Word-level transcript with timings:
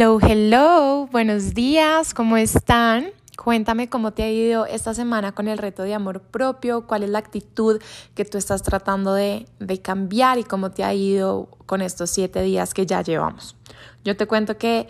Hello, 0.00 0.18
hello, 0.18 1.08
buenos 1.12 1.52
días, 1.52 2.14
¿cómo 2.14 2.38
están? 2.38 3.10
Cuéntame 3.36 3.90
cómo 3.90 4.14
te 4.14 4.22
ha 4.22 4.30
ido 4.30 4.64
esta 4.64 4.94
semana 4.94 5.32
con 5.32 5.46
el 5.46 5.58
reto 5.58 5.82
de 5.82 5.92
amor 5.92 6.22
propio, 6.22 6.86
cuál 6.86 7.02
es 7.02 7.10
la 7.10 7.18
actitud 7.18 7.82
que 8.14 8.24
tú 8.24 8.38
estás 8.38 8.62
tratando 8.62 9.12
de, 9.12 9.46
de, 9.58 9.82
cambiar 9.82 10.38
y 10.38 10.44
cómo 10.44 10.70
te 10.70 10.84
ha 10.84 10.94
ido 10.94 11.50
con 11.66 11.82
estos 11.82 12.08
siete 12.08 12.40
días 12.40 12.72
que 12.72 12.86
ya 12.86 13.02
llevamos. 13.02 13.56
Yo 14.02 14.16
te 14.16 14.26
cuento 14.26 14.56
que 14.56 14.88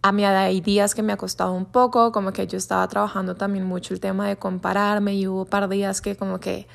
a 0.00 0.10
mí 0.10 0.24
hay 0.24 0.62
días 0.62 0.94
que 0.94 1.02
me 1.02 1.12
ha 1.12 1.18
costado 1.18 1.52
un 1.52 1.66
poco, 1.66 2.10
como 2.10 2.32
que 2.32 2.46
yo 2.46 2.56
estaba 2.56 2.88
trabajando 2.88 3.34
también 3.34 3.66
mucho 3.66 3.92
el 3.92 4.00
tema 4.00 4.26
de 4.26 4.38
compararme 4.38 5.16
y 5.16 5.28
hubo 5.28 5.42
un 5.42 5.48
par 5.50 5.68
de 5.68 5.76
días 5.76 6.00
que 6.00 6.16
como 6.16 6.40
que 6.40 6.66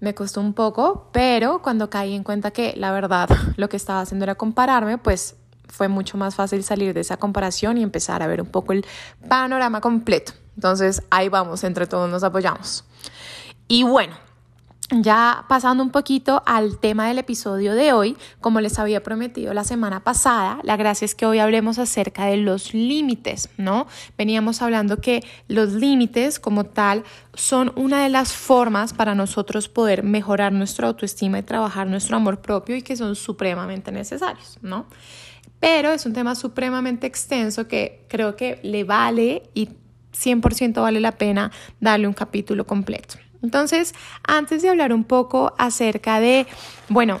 me 0.00 0.14
costó 0.14 0.42
un 0.42 0.52
poco, 0.52 1.08
pero 1.10 1.62
cuando 1.62 1.88
caí 1.88 2.14
en 2.14 2.22
cuenta 2.22 2.50
que 2.50 2.74
la 2.76 2.92
verdad 2.92 3.30
lo 3.56 3.70
que 3.70 3.78
estaba 3.78 4.02
haciendo 4.02 4.26
era 4.26 4.34
compararme, 4.34 4.98
pues 4.98 5.36
fue 5.68 5.88
mucho 5.88 6.16
más 6.16 6.34
fácil 6.34 6.64
salir 6.64 6.94
de 6.94 7.00
esa 7.00 7.16
comparación 7.16 7.78
y 7.78 7.82
empezar 7.82 8.22
a 8.22 8.26
ver 8.26 8.40
un 8.40 8.48
poco 8.48 8.72
el 8.72 8.84
panorama 9.28 9.80
completo. 9.80 10.32
Entonces 10.56 11.02
ahí 11.10 11.28
vamos, 11.28 11.62
entre 11.64 11.86
todos 11.86 12.10
nos 12.10 12.24
apoyamos. 12.24 12.84
Y 13.68 13.84
bueno, 13.84 14.16
ya 14.90 15.44
pasando 15.48 15.82
un 15.82 15.90
poquito 15.90 16.42
al 16.46 16.78
tema 16.78 17.08
del 17.08 17.18
episodio 17.18 17.74
de 17.74 17.92
hoy, 17.92 18.16
como 18.40 18.62
les 18.62 18.78
había 18.78 19.02
prometido 19.02 19.52
la 19.52 19.62
semana 19.62 20.02
pasada, 20.02 20.60
la 20.62 20.78
gracia 20.78 21.04
es 21.04 21.14
que 21.14 21.26
hoy 21.26 21.40
hablemos 21.40 21.78
acerca 21.78 22.24
de 22.24 22.38
los 22.38 22.72
límites, 22.72 23.50
¿no? 23.58 23.86
Veníamos 24.16 24.62
hablando 24.62 24.96
que 24.96 25.22
los 25.46 25.74
límites 25.74 26.40
como 26.40 26.64
tal 26.64 27.04
son 27.34 27.70
una 27.76 28.02
de 28.02 28.08
las 28.08 28.32
formas 28.32 28.94
para 28.94 29.14
nosotros 29.14 29.68
poder 29.68 30.02
mejorar 30.02 30.52
nuestra 30.52 30.88
autoestima 30.88 31.38
y 31.38 31.42
trabajar 31.42 31.86
nuestro 31.86 32.16
amor 32.16 32.40
propio 32.40 32.74
y 32.74 32.80
que 32.80 32.96
son 32.96 33.14
supremamente 33.14 33.92
necesarios, 33.92 34.58
¿no? 34.62 34.86
Pero 35.60 35.92
es 35.92 36.06
un 36.06 36.12
tema 36.12 36.34
supremamente 36.34 37.06
extenso 37.06 37.68
que 37.68 38.04
creo 38.08 38.36
que 38.36 38.60
le 38.62 38.84
vale 38.84 39.42
y 39.54 39.70
100% 40.12 40.80
vale 40.80 41.00
la 41.00 41.12
pena 41.12 41.50
darle 41.80 42.06
un 42.06 42.14
capítulo 42.14 42.66
completo. 42.66 43.16
Entonces, 43.42 43.94
antes 44.24 44.62
de 44.62 44.68
hablar 44.68 44.92
un 44.92 45.04
poco 45.04 45.54
acerca 45.58 46.18
de, 46.20 46.46
bueno, 46.88 47.20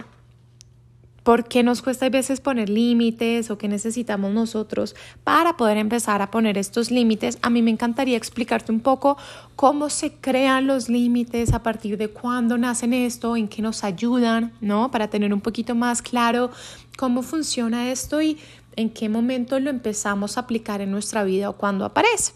por 1.28 1.44
qué 1.44 1.62
nos 1.62 1.82
cuesta 1.82 2.06
a 2.06 2.08
veces 2.08 2.40
poner 2.40 2.70
límites 2.70 3.50
o 3.50 3.58
qué 3.58 3.68
necesitamos 3.68 4.32
nosotros 4.32 4.96
para 5.24 5.58
poder 5.58 5.76
empezar 5.76 6.22
a 6.22 6.30
poner 6.30 6.56
estos 6.56 6.90
límites. 6.90 7.36
A 7.42 7.50
mí 7.50 7.60
me 7.60 7.70
encantaría 7.70 8.16
explicarte 8.16 8.72
un 8.72 8.80
poco 8.80 9.18
cómo 9.54 9.90
se 9.90 10.10
crean 10.10 10.66
los 10.66 10.88
límites, 10.88 11.52
a 11.52 11.62
partir 11.62 11.98
de 11.98 12.08
cuándo 12.08 12.56
nacen 12.56 12.94
esto, 12.94 13.36
en 13.36 13.46
qué 13.46 13.60
nos 13.60 13.84
ayudan, 13.84 14.54
¿no? 14.62 14.90
Para 14.90 15.08
tener 15.08 15.34
un 15.34 15.42
poquito 15.42 15.74
más 15.74 16.00
claro 16.00 16.50
cómo 16.96 17.20
funciona 17.20 17.90
esto 17.92 18.22
y 18.22 18.38
en 18.76 18.88
qué 18.88 19.10
momento 19.10 19.60
lo 19.60 19.68
empezamos 19.68 20.38
a 20.38 20.40
aplicar 20.40 20.80
en 20.80 20.90
nuestra 20.90 21.24
vida 21.24 21.50
o 21.50 21.58
cuándo 21.58 21.84
aparece. 21.84 22.32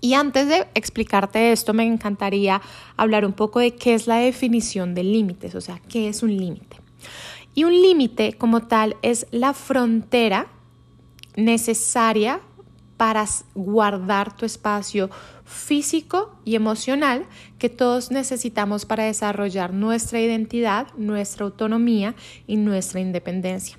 Y 0.00 0.14
antes 0.14 0.48
de 0.48 0.66
explicarte 0.74 1.52
esto, 1.52 1.74
me 1.74 1.84
encantaría 1.84 2.60
hablar 2.96 3.24
un 3.24 3.34
poco 3.34 3.60
de 3.60 3.76
qué 3.76 3.94
es 3.94 4.08
la 4.08 4.16
definición 4.16 4.96
de 4.96 5.04
límites, 5.04 5.54
o 5.54 5.60
sea, 5.60 5.80
qué 5.88 6.08
es 6.08 6.24
un 6.24 6.36
límite. 6.36 6.69
Y 7.54 7.64
un 7.64 7.72
límite 7.72 8.34
como 8.34 8.62
tal 8.62 8.96
es 9.02 9.26
la 9.30 9.52
frontera 9.54 10.48
necesaria 11.36 12.40
para 12.96 13.24
guardar 13.54 14.36
tu 14.36 14.44
espacio 14.44 15.08
físico 15.46 16.36
y 16.44 16.54
emocional 16.54 17.24
que 17.58 17.70
todos 17.70 18.10
necesitamos 18.10 18.84
para 18.84 19.04
desarrollar 19.04 19.72
nuestra 19.72 20.20
identidad, 20.20 20.88
nuestra 20.98 21.46
autonomía 21.46 22.14
y 22.46 22.56
nuestra 22.56 23.00
independencia. 23.00 23.78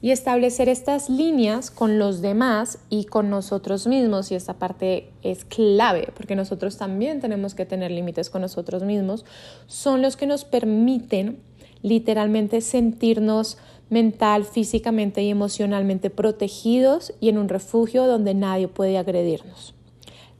Y 0.00 0.12
establecer 0.12 0.68
estas 0.68 1.10
líneas 1.10 1.70
con 1.70 1.98
los 1.98 2.22
demás 2.22 2.78
y 2.88 3.06
con 3.06 3.28
nosotros 3.28 3.86
mismos, 3.86 4.30
y 4.30 4.34
esta 4.34 4.54
parte 4.54 5.10
es 5.22 5.44
clave, 5.44 6.12
porque 6.14 6.36
nosotros 6.36 6.76
también 6.76 7.20
tenemos 7.20 7.54
que 7.54 7.66
tener 7.66 7.90
límites 7.90 8.30
con 8.30 8.42
nosotros 8.42 8.82
mismos, 8.82 9.24
son 9.66 10.00
los 10.00 10.16
que 10.16 10.26
nos 10.26 10.44
permiten 10.44 11.40
literalmente 11.82 12.60
sentirnos 12.60 13.58
mental, 13.88 14.44
físicamente 14.44 15.22
y 15.22 15.30
emocionalmente 15.30 16.10
protegidos 16.10 17.12
y 17.20 17.28
en 17.28 17.38
un 17.38 17.48
refugio 17.48 18.06
donde 18.06 18.34
nadie 18.34 18.68
puede 18.68 18.98
agredirnos. 18.98 19.74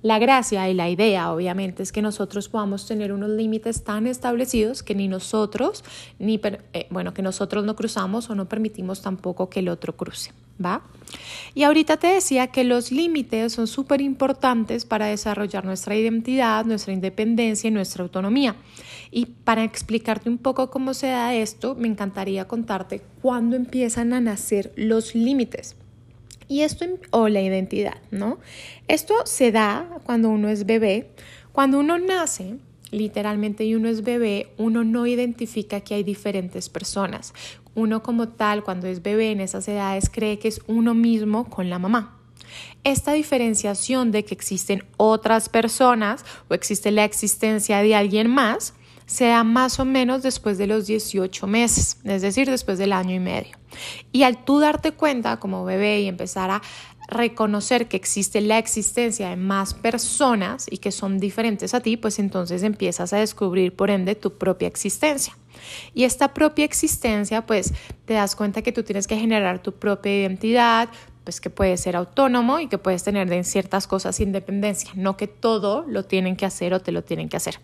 La 0.03 0.19
gracia 0.19 0.71
y 0.71 0.75
la 0.75 0.89
idea, 0.89 1.31
obviamente, 1.31 1.83
es 1.83 1.93
que 1.93 2.01
nosotros 2.01 2.49
podamos 2.49 2.87
tener 2.87 3.13
unos 3.13 3.29
límites 3.29 3.85
tan 3.85 4.07
establecidos 4.07 4.83
que 4.83 4.95
ni 4.95 5.09
nosotros, 5.09 5.85
ni, 6.19 6.41
eh, 6.43 6.87
bueno, 6.89 7.13
que 7.13 7.21
nosotros 7.21 7.67
no 7.67 7.77
cruzamos 7.77 8.31
o 8.31 8.35
no 8.35 8.49
permitimos 8.49 9.03
tampoco 9.03 9.51
que 9.51 9.61
el 9.61 9.69
otro 9.69 9.97
cruce, 9.99 10.33
¿va? 10.65 10.83
Y 11.55 11.65
ahorita 11.65 11.97
te 11.97 12.07
decía 12.07 12.49
que 12.49 12.65
los 12.65 12.93
límites 12.93 13.53
son 13.53 13.67
súper 13.67 14.01
importantes 14.01 14.85
para 14.85 15.07
desarrollar 15.07 15.65
nuestra 15.65 15.97
identidad, 15.97 16.65
nuestra 16.65 16.93
independencia 16.93 17.69
y 17.69 17.73
nuestra 17.73 18.03
autonomía. 18.03 18.57
Y 19.11 19.27
para 19.27 19.65
explicarte 19.65 20.29
un 20.29 20.39
poco 20.39 20.71
cómo 20.71 20.95
se 20.95 21.09
da 21.09 21.35
esto, 21.35 21.75
me 21.75 21.89
encantaría 21.89 22.47
contarte 22.47 23.03
cuándo 23.23 23.57
empiezan 23.57 24.13
a 24.13 24.21
nacer 24.21 24.73
los 24.77 25.15
límites. 25.15 25.75
Y 26.47 26.63
esto, 26.63 26.85
o 27.11 27.29
la 27.29 27.41
identidad, 27.41 27.99
¿no? 28.11 28.39
Esto 28.89 29.15
se 29.25 29.53
da 29.53 29.89
cuando 30.05 30.31
uno 30.31 30.49
es 30.49 30.67
bebé. 30.67 31.11
Cuando 31.53 31.79
uno 31.79 31.99
nace, 31.99 32.57
literalmente, 32.91 33.65
y 33.65 33.75
uno 33.75 33.89
es 33.89 34.03
bebé, 34.03 34.53
uno 34.57 34.85
no 34.85 35.07
identifica 35.07 35.81
que 35.81 35.95
hay 35.95 36.03
diferentes 36.03 36.69
personas. 36.69 37.35
Uno 37.75 38.03
como 38.03 38.29
tal, 38.29 38.65
cuando 38.65 38.87
es 38.87 39.03
bebé 39.03 39.31
en 39.31 39.41
esas 39.41 39.69
edades, 39.69 40.11
cree 40.11 40.39
que 40.39 40.49
es 40.49 40.61
uno 40.67 40.95
mismo 40.95 41.49
con 41.49 41.71
la 41.71 41.79
mamá. 41.79 42.17
Esta 42.85 43.13
diferenciación 43.13 44.11
de 44.11 44.25
que 44.25 44.35
existen 44.35 44.85
otras 44.97 45.49
personas 45.49 46.25
o 46.49 46.55
existe 46.55 46.91
la 46.91 47.05
existencia 47.05 47.83
de 47.83 47.95
alguien 47.95 48.29
más 48.31 48.75
se 49.11 49.27
da 49.27 49.43
más 49.43 49.81
o 49.81 49.85
menos 49.85 50.23
después 50.23 50.57
de 50.57 50.69
los 50.69 50.87
18 50.87 51.49
meses, 51.49 51.99
es 52.05 52.23
decir, 52.23 52.49
después 52.49 52.79
del 52.79 52.93
año 52.93 53.13
y 53.13 53.19
medio. 53.19 53.57
Y 54.13 54.23
al 54.23 54.45
tú 54.45 54.61
darte 54.61 54.93
cuenta 54.93 55.39
como 55.39 55.65
bebé 55.65 56.01
y 56.03 56.07
empezar 56.07 56.51
a 56.53 56.63
reconocer 57.11 57.89
que 57.89 57.97
existe 57.97 58.41
la 58.41 58.59
existencia 58.59 59.29
de 59.29 59.37
más 59.37 59.75
personas 59.75 60.67
y 60.71 60.79
que 60.79 60.93
son 60.93 61.19
diferentes 61.19 61.75
a 61.75 61.81
ti, 61.81 61.97
pues 61.97 62.19
entonces 62.19 62.63
empiezas 62.63 63.13
a 63.13 63.19
descubrir 63.19 63.75
por 63.75 63.91
ende 63.91 64.15
tu 64.15 64.39
propia 64.39 64.69
existencia. 64.69 65.37
Y 65.95 66.05
esta 66.05 66.33
propia 66.33 66.65
existencia, 66.65 67.45
pues 67.45 67.75
te 68.07 68.15
das 68.15 68.35
cuenta 68.35 68.63
que 68.63 68.73
tú 68.73 68.83
tienes 68.83 69.07
que 69.07 69.17
generar 69.17 69.63
tu 69.63 69.73
propia 69.73 70.17
identidad, 70.17 70.89
pues 71.25 71.41
que 71.41 71.51
puedes 71.51 71.81
ser 71.81 71.97
autónomo 71.97 72.61
y 72.61 72.69
que 72.69 72.79
puedes 72.79 73.03
tener 73.03 73.29
de 73.29 73.45
ciertas 73.45 73.87
cosas 73.87 74.21
independencia, 74.21 74.93
no 74.95 75.17
que 75.17 75.27
todo 75.27 75.85
lo 75.87 76.05
tienen 76.05 76.37
que 76.37 76.47
hacer 76.47 76.73
o 76.73 76.81
te 76.81 76.93
lo 76.93 77.05
tienen 77.05 77.29
que 77.29 77.37
hacer. 77.37 77.61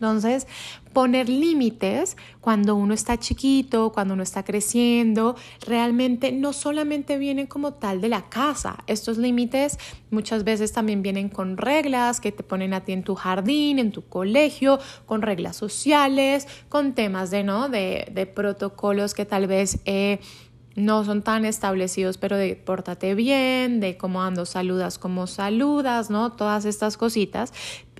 Entonces, 0.00 0.46
poner 0.92 1.28
límites 1.28 2.16
cuando 2.40 2.76
uno 2.76 2.94
está 2.94 3.18
chiquito, 3.18 3.90
cuando 3.92 4.14
uno 4.14 4.22
está 4.22 4.44
creciendo, 4.44 5.34
realmente 5.66 6.30
no 6.30 6.52
solamente 6.52 7.18
vienen 7.18 7.48
como 7.48 7.74
tal 7.74 8.00
de 8.00 8.08
la 8.08 8.28
casa. 8.28 8.78
Estos 8.86 9.18
límites 9.18 9.76
muchas 10.10 10.44
veces 10.44 10.72
también 10.72 11.02
vienen 11.02 11.28
con 11.28 11.56
reglas 11.56 12.20
que 12.20 12.30
te 12.30 12.44
ponen 12.44 12.74
a 12.74 12.84
ti 12.84 12.92
en 12.92 13.02
tu 13.02 13.16
jardín, 13.16 13.80
en 13.80 13.90
tu 13.90 14.06
colegio, 14.06 14.78
con 15.04 15.20
reglas 15.22 15.56
sociales, 15.56 16.46
con 16.68 16.94
temas 16.94 17.30
de, 17.30 17.42
¿no? 17.42 17.68
de, 17.68 18.32
protocolos 18.34 19.14
que 19.14 19.24
tal 19.24 19.46
vez... 19.46 19.80
Eh, 19.84 20.20
no 20.78 21.04
son 21.04 21.22
tan 21.22 21.44
establecidos, 21.44 22.18
pero 22.18 22.36
de 22.36 22.54
pórtate 22.54 23.16
bien, 23.16 23.80
de 23.80 23.96
cómo 23.96 24.22
ando, 24.22 24.46
saludas 24.46 24.96
como 24.98 25.26
saludas, 25.26 26.08
¿no? 26.08 26.32
Todas 26.32 26.64
estas 26.64 26.96
cositas 26.96 27.52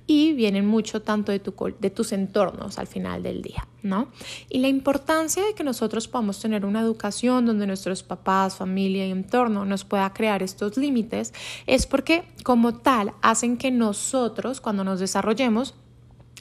y 0.09 0.33
vienen 0.33 0.65
mucho 0.65 1.03
tanto 1.03 1.31
de, 1.31 1.39
tu, 1.39 1.53
de 1.79 1.91
tus 1.91 2.13
entornos 2.13 2.79
al 2.79 2.87
final 2.87 3.21
del 3.21 3.43
día, 3.43 3.67
¿no? 3.83 4.07
Y 4.49 4.57
la 4.57 4.67
importancia 4.67 5.45
de 5.45 5.53
que 5.53 5.63
nosotros 5.63 6.07
podamos 6.07 6.39
tener 6.39 6.65
una 6.65 6.81
educación 6.81 7.45
donde 7.45 7.67
nuestros 7.67 8.01
papás, 8.01 8.55
familia 8.55 9.05
y 9.05 9.11
entorno 9.11 9.65
nos 9.65 9.85
pueda 9.85 10.11
crear 10.11 10.41
estos 10.41 10.77
límites 10.77 11.31
es 11.67 11.85
porque 11.85 12.23
como 12.43 12.73
tal 12.79 13.13
hacen 13.21 13.55
que 13.55 13.69
nosotros 13.69 14.61
cuando 14.61 14.83
nos 14.83 14.99
desarrollemos 14.99 15.75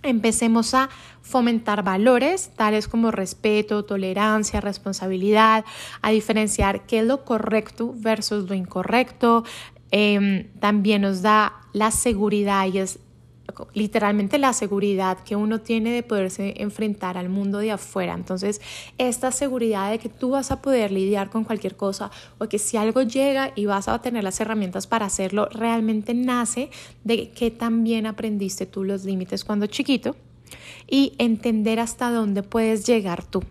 empecemos 0.02 0.72
a 0.72 0.88
fomentar 1.20 1.82
valores 1.82 2.52
tales 2.56 2.88
como 2.88 3.10
respeto, 3.10 3.84
tolerancia, 3.84 4.62
responsabilidad, 4.62 5.66
a 6.00 6.10
diferenciar 6.10 6.86
qué 6.86 7.00
es 7.00 7.04
lo 7.04 7.22
correcto 7.26 7.92
versus 7.94 8.48
lo 8.48 8.54
incorrecto. 8.54 9.44
Em, 9.90 10.48
también 10.58 11.02
nos 11.02 11.20
da 11.20 11.52
la 11.74 11.90
seguridad 11.90 12.66
y 12.66 12.78
es 12.78 13.00
literalmente 13.72 14.38
la 14.38 14.52
seguridad 14.52 15.18
que 15.20 15.36
uno 15.36 15.60
tiene 15.60 15.90
de 15.90 16.02
poderse 16.02 16.54
enfrentar 16.58 17.16
al 17.16 17.28
mundo 17.28 17.58
de 17.58 17.72
afuera. 17.72 18.14
Entonces, 18.14 18.60
esta 18.98 19.32
seguridad 19.32 19.90
de 19.90 19.98
que 19.98 20.08
tú 20.08 20.30
vas 20.30 20.50
a 20.50 20.62
poder 20.62 20.92
lidiar 20.92 21.30
con 21.30 21.44
cualquier 21.44 21.76
cosa 21.76 22.10
o 22.38 22.48
que 22.48 22.58
si 22.58 22.76
algo 22.76 23.02
llega 23.02 23.52
y 23.54 23.66
vas 23.66 23.88
a 23.88 24.00
tener 24.00 24.24
las 24.24 24.40
herramientas 24.40 24.86
para 24.86 25.06
hacerlo, 25.06 25.48
realmente 25.50 26.14
nace 26.14 26.70
de 27.04 27.30
que 27.30 27.50
también 27.50 28.06
aprendiste 28.06 28.66
tú 28.66 28.84
los 28.84 29.04
límites 29.04 29.44
cuando 29.44 29.66
chiquito 29.66 30.16
y 30.86 31.14
entender 31.18 31.80
hasta 31.80 32.10
dónde 32.10 32.42
puedes 32.42 32.86
llegar 32.86 33.24
tú. 33.24 33.42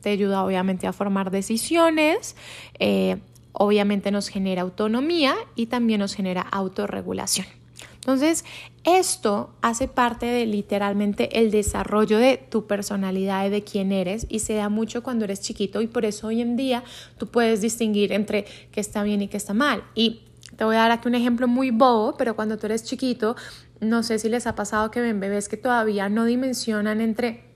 Te 0.00 0.10
ayuda 0.10 0.44
obviamente 0.44 0.86
a 0.86 0.92
formar 0.92 1.30
decisiones, 1.30 2.36
eh, 2.78 3.18
obviamente 3.52 4.10
nos 4.10 4.28
genera 4.28 4.62
autonomía 4.62 5.34
y 5.54 5.66
también 5.66 6.00
nos 6.00 6.14
genera 6.14 6.40
autorregulación. 6.40 7.59
Entonces, 8.00 8.44
esto 8.84 9.50
hace 9.60 9.86
parte 9.86 10.24
de 10.24 10.46
literalmente 10.46 11.38
el 11.38 11.50
desarrollo 11.50 12.18
de 12.18 12.38
tu 12.38 12.66
personalidad 12.66 13.46
y 13.46 13.50
de 13.50 13.62
quién 13.62 13.92
eres 13.92 14.26
y 14.30 14.38
se 14.38 14.54
da 14.54 14.70
mucho 14.70 15.02
cuando 15.02 15.26
eres 15.26 15.42
chiquito 15.42 15.82
y 15.82 15.86
por 15.86 16.06
eso 16.06 16.28
hoy 16.28 16.40
en 16.40 16.56
día 16.56 16.82
tú 17.18 17.26
puedes 17.26 17.60
distinguir 17.60 18.12
entre 18.12 18.46
qué 18.72 18.80
está 18.80 19.02
bien 19.02 19.20
y 19.20 19.28
qué 19.28 19.36
está 19.36 19.52
mal. 19.52 19.84
Y 19.94 20.22
te 20.56 20.64
voy 20.64 20.76
a 20.76 20.80
dar 20.80 20.92
aquí 20.92 21.08
un 21.08 21.14
ejemplo 21.14 21.46
muy 21.46 21.70
bobo, 21.70 22.16
pero 22.16 22.34
cuando 22.34 22.56
tú 22.56 22.66
eres 22.66 22.84
chiquito, 22.84 23.36
no 23.80 24.02
sé 24.02 24.18
si 24.18 24.30
les 24.30 24.46
ha 24.46 24.54
pasado 24.54 24.90
que 24.90 25.00
ven 25.00 25.20
bebés 25.20 25.48
que 25.48 25.58
todavía 25.58 26.08
no 26.08 26.24
dimensionan 26.24 27.02
entre 27.02 27.49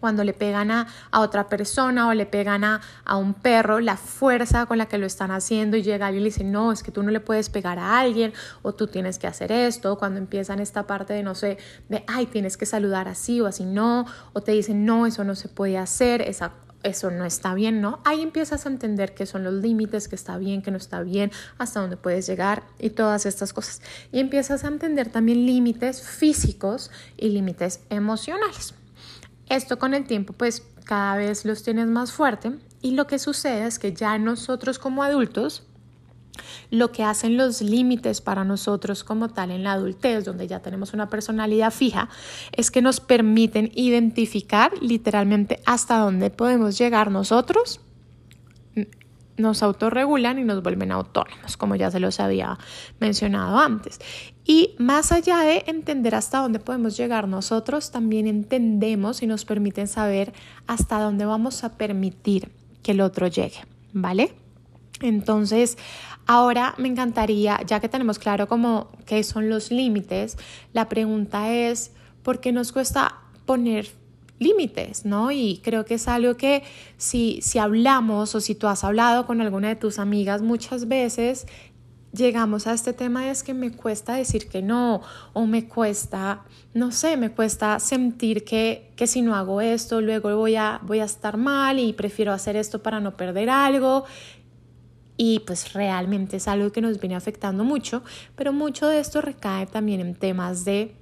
cuando 0.00 0.24
le 0.24 0.32
pegan 0.32 0.70
a, 0.70 0.86
otra 1.12 1.48
persona 1.48 2.08
o 2.08 2.14
le 2.14 2.26
pegan 2.26 2.64
a, 2.64 2.80
a, 3.04 3.16
un 3.16 3.34
perro, 3.34 3.80
la 3.80 3.96
fuerza 3.96 4.66
con 4.66 4.78
la 4.78 4.86
que 4.86 4.98
lo 4.98 5.06
están 5.06 5.30
haciendo 5.30 5.76
y 5.76 5.82
llega 5.82 6.10
y 6.12 6.18
le 6.18 6.26
dice, 6.26 6.44
no, 6.44 6.72
es 6.72 6.82
que 6.82 6.90
tú 6.90 7.02
no 7.02 7.10
le 7.10 7.20
puedes 7.20 7.50
pegar 7.50 7.78
a 7.78 7.98
alguien 7.98 8.32
o 8.62 8.74
tú 8.74 8.86
tienes 8.86 9.18
que 9.18 9.26
hacer 9.26 9.52
esto, 9.52 9.98
cuando 9.98 10.18
empiezan 10.18 10.60
esta 10.60 10.86
parte 10.86 11.12
de, 11.12 11.22
no 11.22 11.34
sé, 11.34 11.58
de, 11.88 12.04
ay, 12.06 12.26
tienes 12.26 12.56
que 12.56 12.66
saludar 12.66 13.08
así 13.08 13.40
o 13.40 13.46
así 13.46 13.64
no, 13.64 14.06
o 14.32 14.40
te 14.40 14.52
dicen, 14.52 14.84
no, 14.84 15.06
eso 15.06 15.24
no 15.24 15.34
se 15.34 15.48
puede 15.48 15.78
hacer, 15.78 16.22
esa 16.22 16.52
eso 16.82 17.10
no 17.10 17.24
está 17.24 17.54
bien, 17.54 17.80
¿no? 17.80 18.00
Ahí 18.04 18.22
empiezas 18.22 18.66
a 18.66 18.68
entender 18.68 19.14
qué 19.14 19.26
son 19.26 19.44
los 19.44 19.54
límites, 19.54 20.08
que 20.08 20.14
está 20.14 20.38
bien, 20.38 20.62
que 20.62 20.70
no 20.70 20.76
está 20.76 21.02
bien, 21.02 21.32
hasta 21.58 21.80
dónde 21.80 21.96
puedes 21.96 22.26
llegar 22.26 22.62
y 22.78 22.90
todas 22.90 23.26
estas 23.26 23.52
cosas. 23.52 23.82
Y 24.12 24.20
empiezas 24.20 24.64
a 24.64 24.68
entender 24.68 25.08
también 25.08 25.44
límites 25.44 26.02
físicos 26.02 26.90
y 27.16 27.30
límites 27.30 27.80
emocionales. 27.90 28.74
Esto 29.48 29.78
con 29.78 29.94
el 29.94 30.04
tiempo 30.04 30.32
pues 30.32 30.66
cada 30.84 31.16
vez 31.16 31.44
los 31.44 31.62
tienes 31.62 31.86
más 31.86 32.12
fuerte 32.12 32.52
y 32.80 32.92
lo 32.92 33.06
que 33.06 33.18
sucede 33.18 33.66
es 33.66 33.78
que 33.78 33.92
ya 33.92 34.18
nosotros 34.18 34.78
como 34.78 35.02
adultos 35.02 35.64
lo 36.70 36.92
que 36.92 37.02
hacen 37.02 37.36
los 37.36 37.62
límites 37.62 38.20
para 38.20 38.44
nosotros 38.44 39.02
como 39.04 39.28
tal 39.28 39.50
en 39.50 39.64
la 39.64 39.72
adultez, 39.72 40.24
donde 40.24 40.46
ya 40.46 40.60
tenemos 40.60 40.94
una 40.94 41.08
personalidad 41.08 41.72
fija, 41.72 42.08
es 42.52 42.70
que 42.70 42.80
nos 42.80 43.00
permiten 43.00 43.72
identificar 43.74 44.72
literalmente 44.80 45.60
hasta 45.66 45.98
dónde 45.98 46.30
podemos 46.30 46.78
llegar 46.78 47.10
nosotros 47.10 47.80
nos 49.38 49.62
autorregulan 49.62 50.38
y 50.38 50.44
nos 50.44 50.62
vuelven 50.62 50.92
autónomos, 50.92 51.56
como 51.56 51.76
ya 51.76 51.90
se 51.90 52.00
los 52.00 52.20
había 52.20 52.58
mencionado 53.00 53.58
antes. 53.58 54.00
Y 54.50 54.74
más 54.78 55.12
allá 55.12 55.40
de 55.40 55.64
entender 55.66 56.14
hasta 56.14 56.38
dónde 56.38 56.58
podemos 56.58 56.96
llegar 56.96 57.28
nosotros, 57.28 57.90
también 57.90 58.26
entendemos 58.26 59.22
y 59.22 59.26
nos 59.26 59.44
permiten 59.44 59.86
saber 59.86 60.32
hasta 60.66 60.98
dónde 61.00 61.26
vamos 61.26 61.64
a 61.64 61.76
permitir 61.76 62.50
que 62.82 62.92
el 62.92 63.02
otro 63.02 63.26
llegue, 63.26 63.58
¿vale? 63.92 64.32
Entonces, 65.02 65.76
ahora 66.26 66.74
me 66.78 66.88
encantaría, 66.88 67.60
ya 67.66 67.78
que 67.80 67.90
tenemos 67.90 68.18
claro 68.18 68.48
cómo 68.48 68.88
qué 69.04 69.22
son 69.22 69.50
los 69.50 69.70
límites, 69.70 70.38
la 70.72 70.88
pregunta 70.88 71.52
es, 71.52 71.92
¿por 72.22 72.40
qué 72.40 72.50
nos 72.50 72.72
cuesta 72.72 73.16
poner 73.44 73.90
límites, 74.38 75.04
¿no? 75.04 75.30
Y 75.30 75.60
creo 75.62 75.84
que 75.84 75.94
es 75.94 76.08
algo 76.08 76.36
que 76.36 76.62
si, 76.96 77.40
si 77.42 77.58
hablamos 77.58 78.34
o 78.34 78.40
si 78.40 78.54
tú 78.54 78.66
has 78.66 78.84
hablado 78.84 79.26
con 79.26 79.40
alguna 79.40 79.68
de 79.68 79.76
tus 79.76 79.98
amigas 79.98 80.42
muchas 80.42 80.88
veces, 80.88 81.46
llegamos 82.12 82.66
a 82.66 82.72
este 82.72 82.92
tema 82.92 83.30
es 83.30 83.42
que 83.42 83.54
me 83.54 83.72
cuesta 83.72 84.14
decir 84.14 84.48
que 84.48 84.62
no 84.62 85.02
o 85.32 85.46
me 85.46 85.68
cuesta, 85.68 86.44
no 86.74 86.90
sé, 86.90 87.16
me 87.16 87.30
cuesta 87.30 87.78
sentir 87.80 88.44
que, 88.44 88.92
que 88.96 89.06
si 89.06 89.22
no 89.22 89.34
hago 89.34 89.60
esto, 89.60 90.00
luego 90.00 90.34
voy 90.36 90.56
a, 90.56 90.80
voy 90.82 91.00
a 91.00 91.04
estar 91.04 91.36
mal 91.36 91.78
y 91.78 91.92
prefiero 91.92 92.32
hacer 92.32 92.56
esto 92.56 92.82
para 92.82 93.00
no 93.00 93.16
perder 93.16 93.50
algo. 93.50 94.04
Y 95.16 95.40
pues 95.40 95.72
realmente 95.72 96.36
es 96.36 96.46
algo 96.46 96.70
que 96.70 96.80
nos 96.80 97.00
viene 97.00 97.16
afectando 97.16 97.64
mucho, 97.64 98.04
pero 98.36 98.52
mucho 98.52 98.86
de 98.86 99.00
esto 99.00 99.20
recae 99.20 99.66
también 99.66 100.00
en 100.00 100.14
temas 100.14 100.64
de 100.64 100.94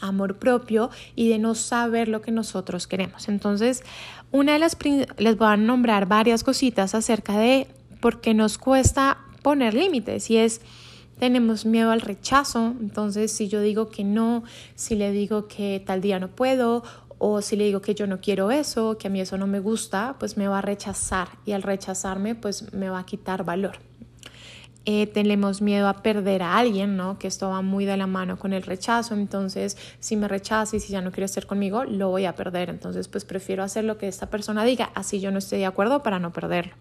amor 0.00 0.38
propio 0.38 0.90
y 1.14 1.30
de 1.30 1.38
no 1.38 1.54
saber 1.54 2.08
lo 2.08 2.20
que 2.20 2.30
nosotros 2.30 2.86
queremos. 2.86 3.26
Entonces, 3.28 3.82
una 4.30 4.52
de 4.52 4.58
las 4.58 4.76
les 5.16 5.38
voy 5.38 5.48
a 5.48 5.56
nombrar 5.56 6.06
varias 6.06 6.44
cositas 6.44 6.94
acerca 6.94 7.38
de 7.38 7.68
por 8.00 8.20
qué 8.20 8.34
nos 8.34 8.58
cuesta 8.58 9.16
poner 9.42 9.74
límites 9.74 10.30
y 10.30 10.36
es 10.38 10.60
tenemos 11.18 11.66
miedo 11.66 11.90
al 11.90 12.00
rechazo, 12.00 12.74
entonces 12.80 13.32
si 13.32 13.48
yo 13.48 13.60
digo 13.60 13.88
que 13.88 14.04
no, 14.04 14.44
si 14.74 14.94
le 14.94 15.10
digo 15.10 15.48
que 15.48 15.82
tal 15.84 16.00
día 16.00 16.20
no 16.20 16.28
puedo 16.28 16.84
o 17.18 17.42
si 17.42 17.56
le 17.56 17.64
digo 17.64 17.82
que 17.82 17.94
yo 17.94 18.06
no 18.06 18.20
quiero 18.20 18.50
eso, 18.50 18.96
que 18.96 19.08
a 19.08 19.10
mí 19.10 19.20
eso 19.20 19.36
no 19.36 19.46
me 19.46 19.58
gusta, 19.58 20.16
pues 20.20 20.36
me 20.36 20.46
va 20.46 20.58
a 20.58 20.62
rechazar 20.62 21.28
y 21.44 21.52
al 21.52 21.62
rechazarme 21.62 22.34
pues 22.34 22.72
me 22.72 22.88
va 22.88 23.00
a 23.00 23.06
quitar 23.06 23.44
valor. 23.44 23.78
Eh, 24.84 25.06
tenemos 25.06 25.60
miedo 25.60 25.86
a 25.86 26.02
perder 26.02 26.42
a 26.42 26.56
alguien, 26.56 26.96
¿no? 26.96 27.18
Que 27.18 27.26
esto 27.26 27.50
va 27.50 27.60
muy 27.60 27.84
de 27.84 27.96
la 27.98 28.06
mano 28.06 28.38
con 28.38 28.54
el 28.54 28.62
rechazo, 28.62 29.14
entonces 29.14 29.76
si 29.98 30.16
me 30.16 30.28
rechaza 30.28 30.76
y 30.76 30.80
si 30.80 30.92
ya 30.92 31.02
no 31.02 31.10
quiere 31.10 31.26
estar 31.26 31.46
conmigo, 31.46 31.84
lo 31.84 32.08
voy 32.08 32.24
a 32.24 32.34
perder, 32.34 32.70
entonces 32.70 33.08
pues 33.08 33.24
prefiero 33.24 33.62
hacer 33.62 33.84
lo 33.84 33.98
que 33.98 34.08
esta 34.08 34.30
persona 34.30 34.64
diga, 34.64 34.90
así 34.94 35.20
yo 35.20 35.30
no 35.30 35.38
estoy 35.38 35.58
de 35.58 35.66
acuerdo 35.66 36.02
para 36.02 36.18
no 36.20 36.32
perderlo. 36.32 36.72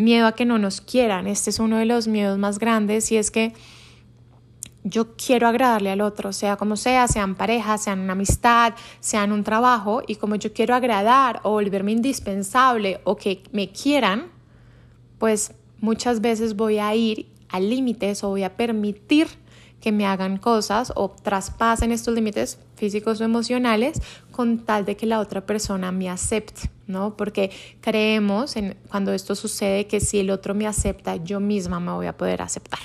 Miedo 0.00 0.26
a 0.26 0.32
que 0.32 0.46
no 0.46 0.58
nos 0.58 0.80
quieran, 0.80 1.26
este 1.26 1.50
es 1.50 1.58
uno 1.58 1.76
de 1.76 1.84
los 1.84 2.08
miedos 2.08 2.38
más 2.38 2.58
grandes 2.58 3.12
y 3.12 3.18
es 3.18 3.30
que 3.30 3.52
yo 4.82 5.14
quiero 5.14 5.46
agradarle 5.46 5.90
al 5.90 6.00
otro, 6.00 6.32
sea 6.32 6.56
como 6.56 6.76
sea, 6.76 7.06
sean 7.06 7.34
pareja, 7.34 7.76
sean 7.76 8.00
una 8.00 8.14
amistad, 8.14 8.72
sean 9.00 9.30
un 9.30 9.44
trabajo, 9.44 10.02
y 10.06 10.16
como 10.16 10.36
yo 10.36 10.54
quiero 10.54 10.74
agradar 10.74 11.40
o 11.42 11.50
volverme 11.50 11.92
indispensable 11.92 13.00
o 13.04 13.16
que 13.16 13.42
me 13.52 13.70
quieran, 13.72 14.28
pues 15.18 15.52
muchas 15.80 16.22
veces 16.22 16.56
voy 16.56 16.78
a 16.78 16.94
ir 16.94 17.26
a 17.50 17.60
límites 17.60 18.24
o 18.24 18.30
voy 18.30 18.44
a 18.44 18.56
permitir 18.56 19.28
que 19.80 19.92
me 19.92 20.06
hagan 20.06 20.36
cosas 20.36 20.92
o 20.94 21.08
traspasen 21.10 21.92
estos 21.92 22.14
límites 22.14 22.58
físicos 22.76 23.20
o 23.20 23.24
emocionales 23.24 24.00
con 24.30 24.58
tal 24.58 24.84
de 24.84 24.96
que 24.96 25.06
la 25.06 25.20
otra 25.20 25.46
persona 25.46 25.90
me 25.92 26.10
acepte, 26.10 26.70
¿no? 26.86 27.16
Porque 27.16 27.50
creemos 27.80 28.56
en 28.56 28.76
cuando 28.88 29.12
esto 29.12 29.34
sucede 29.34 29.86
que 29.86 30.00
si 30.00 30.18
el 30.18 30.30
otro 30.30 30.54
me 30.54 30.66
acepta, 30.66 31.16
yo 31.16 31.40
misma 31.40 31.80
me 31.80 31.92
voy 31.92 32.06
a 32.06 32.16
poder 32.16 32.42
aceptar. 32.42 32.80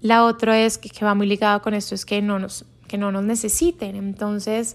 La 0.00 0.24
otra 0.24 0.60
es 0.60 0.78
que, 0.78 0.88
que 0.88 1.04
va 1.04 1.14
muy 1.14 1.26
ligada 1.26 1.60
con 1.60 1.74
esto 1.74 1.94
es 1.94 2.04
que 2.04 2.22
no 2.22 2.38
nos 2.38 2.64
que 2.88 2.98
no 2.98 3.12
nos 3.12 3.22
necesiten. 3.22 3.94
Entonces, 3.94 4.74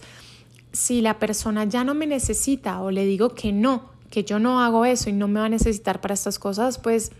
si 0.71 1.01
la 1.01 1.19
persona 1.19 1.65
ya 1.65 1.83
no 1.83 1.93
me 1.93 2.07
necesita 2.07 2.79
o 2.81 2.91
le 2.91 3.05
digo 3.05 3.29
que 3.29 3.51
no, 3.51 3.89
que 4.09 4.23
yo 4.23 4.39
no 4.39 4.61
hago 4.61 4.85
eso 4.85 5.09
y 5.09 5.13
no 5.13 5.27
me 5.27 5.41
va 5.41 5.47
a 5.47 5.49
necesitar 5.49 5.99
para 5.99 6.13
estas 6.13 6.39
cosas, 6.39 6.77
pues 6.77 7.11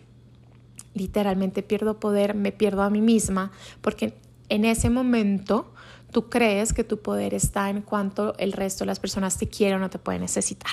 literalmente 0.94 1.64
pierdo 1.64 2.00
poder, 2.00 2.36
me 2.36 2.52
pierdo 2.52 2.84
a 2.84 2.90
mí 2.90 3.02
misma, 3.02 3.52
porque 3.82 4.16
en 4.50 4.66
ese 4.66 4.90
momento 4.90 5.74
tú 6.12 6.30
crees 6.30 6.74
que 6.74 6.84
tu 6.84 7.02
poder 7.02 7.34
está 7.34 7.70
en 7.70 7.82
cuanto 7.82 8.36
el 8.38 8.54
resto 8.54 8.84
de 8.84 8.88
las 8.88 9.00
personas 9.00 9.38
te 9.38 9.48
quieren 9.48 9.84
o 9.84 9.90
te 9.90 10.00
pueden 10.00 10.22
necesitar. 10.22 10.72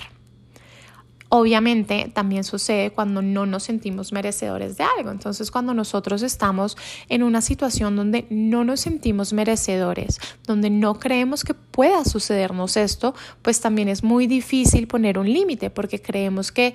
Obviamente 1.32 2.10
también 2.12 2.42
sucede 2.42 2.90
cuando 2.90 3.22
no 3.22 3.46
nos 3.46 3.62
sentimos 3.62 4.12
merecedores 4.12 4.76
de 4.76 4.84
algo. 4.98 5.12
Entonces 5.12 5.52
cuando 5.52 5.72
nosotros 5.74 6.22
estamos 6.22 6.76
en 7.08 7.22
una 7.22 7.40
situación 7.40 7.94
donde 7.94 8.26
no 8.30 8.64
nos 8.64 8.80
sentimos 8.80 9.32
merecedores, 9.32 10.18
donde 10.44 10.70
no 10.70 10.98
creemos 10.98 11.44
que 11.44 11.54
pueda 11.54 12.04
sucedernos 12.04 12.76
esto, 12.76 13.14
pues 13.42 13.60
también 13.60 13.88
es 13.88 14.02
muy 14.02 14.26
difícil 14.26 14.88
poner 14.88 15.18
un 15.18 15.32
límite 15.32 15.70
porque 15.70 16.02
creemos 16.02 16.50
que 16.50 16.74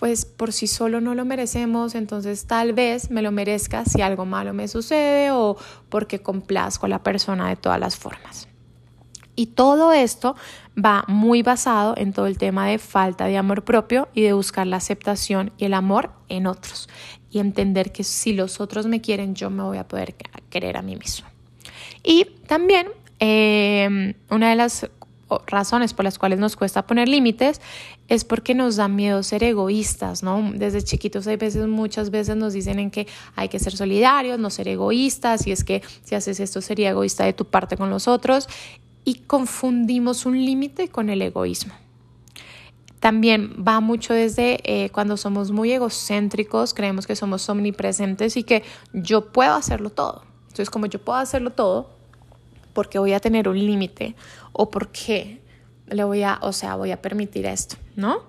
pues 0.00 0.24
por 0.24 0.50
sí 0.54 0.66
solo 0.66 1.02
no 1.02 1.14
lo 1.14 1.26
merecemos, 1.26 1.94
entonces 1.94 2.46
tal 2.46 2.72
vez 2.72 3.10
me 3.10 3.20
lo 3.20 3.32
merezca 3.32 3.84
si 3.84 4.00
algo 4.00 4.24
malo 4.24 4.54
me 4.54 4.66
sucede 4.66 5.30
o 5.30 5.58
porque 5.90 6.20
complazco 6.20 6.86
a 6.86 6.88
la 6.88 7.02
persona 7.02 7.50
de 7.50 7.56
todas 7.56 7.78
las 7.78 7.96
formas. 7.96 8.48
Y 9.36 9.46
todo 9.48 9.92
esto 9.92 10.36
va 10.74 11.04
muy 11.06 11.42
basado 11.42 11.92
en 11.98 12.14
todo 12.14 12.26
el 12.26 12.38
tema 12.38 12.66
de 12.66 12.78
falta 12.78 13.26
de 13.26 13.36
amor 13.36 13.62
propio 13.62 14.08
y 14.14 14.22
de 14.22 14.32
buscar 14.32 14.66
la 14.66 14.78
aceptación 14.78 15.52
y 15.58 15.66
el 15.66 15.74
amor 15.74 16.12
en 16.30 16.46
otros. 16.46 16.88
Y 17.30 17.38
entender 17.38 17.92
que 17.92 18.02
si 18.02 18.32
los 18.32 18.58
otros 18.58 18.86
me 18.86 19.02
quieren, 19.02 19.34
yo 19.34 19.50
me 19.50 19.62
voy 19.62 19.76
a 19.76 19.86
poder 19.86 20.14
querer 20.48 20.78
a 20.78 20.82
mí 20.82 20.96
mismo. 20.96 21.28
Y 22.02 22.24
también 22.46 22.88
em, 23.18 24.14
una 24.30 24.48
de 24.48 24.56
las 24.56 24.88
razones 25.46 25.94
por 25.94 26.04
las 26.04 26.18
cuales 26.18 26.38
nos 26.38 26.56
cuesta 26.56 26.86
poner 26.86 27.08
límites 27.08 27.60
es 28.08 28.24
porque 28.24 28.54
nos 28.54 28.76
da 28.76 28.88
miedo 28.88 29.22
ser 29.22 29.44
egoístas, 29.44 30.22
¿no? 30.22 30.50
Desde 30.54 30.82
chiquitos 30.82 31.26
hay 31.26 31.36
veces, 31.36 31.66
muchas 31.66 32.10
veces 32.10 32.36
nos 32.36 32.52
dicen 32.52 32.78
en 32.78 32.90
que 32.90 33.06
hay 33.36 33.48
que 33.48 33.58
ser 33.58 33.76
solidarios, 33.76 34.38
no 34.38 34.50
ser 34.50 34.68
egoístas, 34.68 35.46
y 35.46 35.52
es 35.52 35.64
que 35.64 35.82
si 36.02 36.14
haces 36.14 36.40
esto 36.40 36.60
sería 36.60 36.90
egoísta 36.90 37.24
de 37.24 37.32
tu 37.32 37.44
parte 37.44 37.76
con 37.76 37.90
los 37.90 38.08
otros, 38.08 38.48
y 39.04 39.20
confundimos 39.26 40.26
un 40.26 40.44
límite 40.44 40.88
con 40.88 41.08
el 41.10 41.22
egoísmo. 41.22 41.72
También 43.00 43.64
va 43.66 43.80
mucho 43.80 44.12
desde 44.12 44.60
eh, 44.64 44.90
cuando 44.90 45.16
somos 45.16 45.52
muy 45.52 45.72
egocéntricos, 45.72 46.74
creemos 46.74 47.06
que 47.06 47.16
somos 47.16 47.48
omnipresentes 47.48 48.36
y 48.36 48.42
que 48.42 48.62
yo 48.92 49.32
puedo 49.32 49.54
hacerlo 49.54 49.88
todo. 49.88 50.22
Entonces, 50.42 50.68
como 50.68 50.84
yo 50.86 51.02
puedo 51.02 51.18
hacerlo 51.18 51.50
todo, 51.50 51.99
porque 52.72 52.98
voy 52.98 53.12
a 53.12 53.20
tener 53.20 53.48
un 53.48 53.58
límite 53.58 54.14
o 54.52 54.70
porque 54.70 55.40
le 55.88 56.04
voy 56.04 56.22
a, 56.22 56.38
o 56.42 56.52
sea, 56.52 56.76
voy 56.76 56.90
a 56.92 57.02
permitir 57.02 57.46
esto, 57.46 57.76
¿no? 57.96 58.22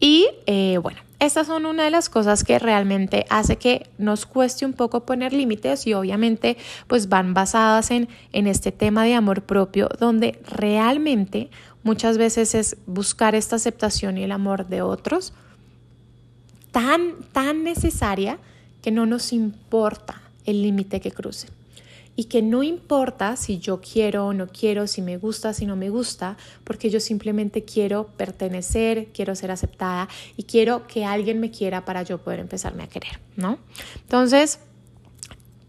Y 0.00 0.28
eh, 0.46 0.78
bueno, 0.78 1.00
estas 1.18 1.46
son 1.46 1.66
una 1.66 1.84
de 1.84 1.90
las 1.90 2.08
cosas 2.08 2.44
que 2.44 2.58
realmente 2.58 3.24
hace 3.30 3.56
que 3.56 3.88
nos 3.98 4.26
cueste 4.26 4.66
un 4.66 4.72
poco 4.72 5.06
poner 5.06 5.32
límites 5.32 5.86
y 5.86 5.94
obviamente 5.94 6.56
pues 6.86 7.08
van 7.08 7.32
basadas 7.34 7.90
en, 7.90 8.08
en 8.32 8.46
este 8.46 8.72
tema 8.72 9.04
de 9.04 9.14
amor 9.14 9.42
propio 9.42 9.88
donde 9.98 10.40
realmente 10.46 11.50
muchas 11.82 12.18
veces 12.18 12.54
es 12.54 12.76
buscar 12.86 13.34
esta 13.34 13.56
aceptación 13.56 14.18
y 14.18 14.24
el 14.24 14.32
amor 14.32 14.66
de 14.66 14.82
otros 14.82 15.32
tan, 16.72 17.14
tan 17.32 17.62
necesaria 17.62 18.38
que 18.82 18.90
no 18.90 19.06
nos 19.06 19.32
importa 19.32 20.20
el 20.44 20.62
límite 20.62 21.00
que 21.00 21.12
cruce 21.12 21.48
y 22.16 22.24
que 22.24 22.42
no 22.42 22.62
importa 22.62 23.36
si 23.36 23.58
yo 23.58 23.80
quiero 23.80 24.26
o 24.26 24.32
no 24.32 24.46
quiero, 24.46 24.86
si 24.86 25.02
me 25.02 25.16
gusta, 25.16 25.52
si 25.52 25.66
no 25.66 25.76
me 25.76 25.90
gusta, 25.90 26.36
porque 26.62 26.90
yo 26.90 27.00
simplemente 27.00 27.64
quiero 27.64 28.08
pertenecer, 28.16 29.08
quiero 29.12 29.34
ser 29.34 29.50
aceptada 29.50 30.08
y 30.36 30.44
quiero 30.44 30.86
que 30.86 31.04
alguien 31.04 31.40
me 31.40 31.50
quiera 31.50 31.84
para 31.84 32.02
yo 32.02 32.18
poder 32.18 32.40
empezarme 32.40 32.84
a 32.84 32.88
querer, 32.88 33.20
¿no? 33.36 33.58
Entonces, 34.02 34.60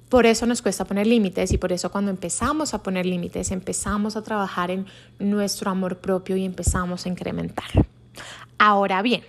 por 0.10 0.28
eso 0.28 0.46
nos 0.46 0.62
cuesta 0.62 0.86
poner 0.86 1.08
límites 1.08 1.52
y 1.52 1.58
por 1.58 1.72
eso 1.72 1.92
cuando 1.92 2.12
empezamos 2.12 2.74
a 2.74 2.84
poner 2.84 3.06
límites, 3.06 3.52
empezamos 3.52 4.16
a 4.16 4.22
trabajar 4.22 4.70
en 4.70 4.86
nuestro 5.18 5.72
amor 5.72 5.98
propio 5.98 6.38
y 6.38 6.46
empezamos 6.46 7.06
a 7.06 7.10
incrementarlo. 7.10 7.86
Ahora 8.60 9.02
bien, 9.02 9.24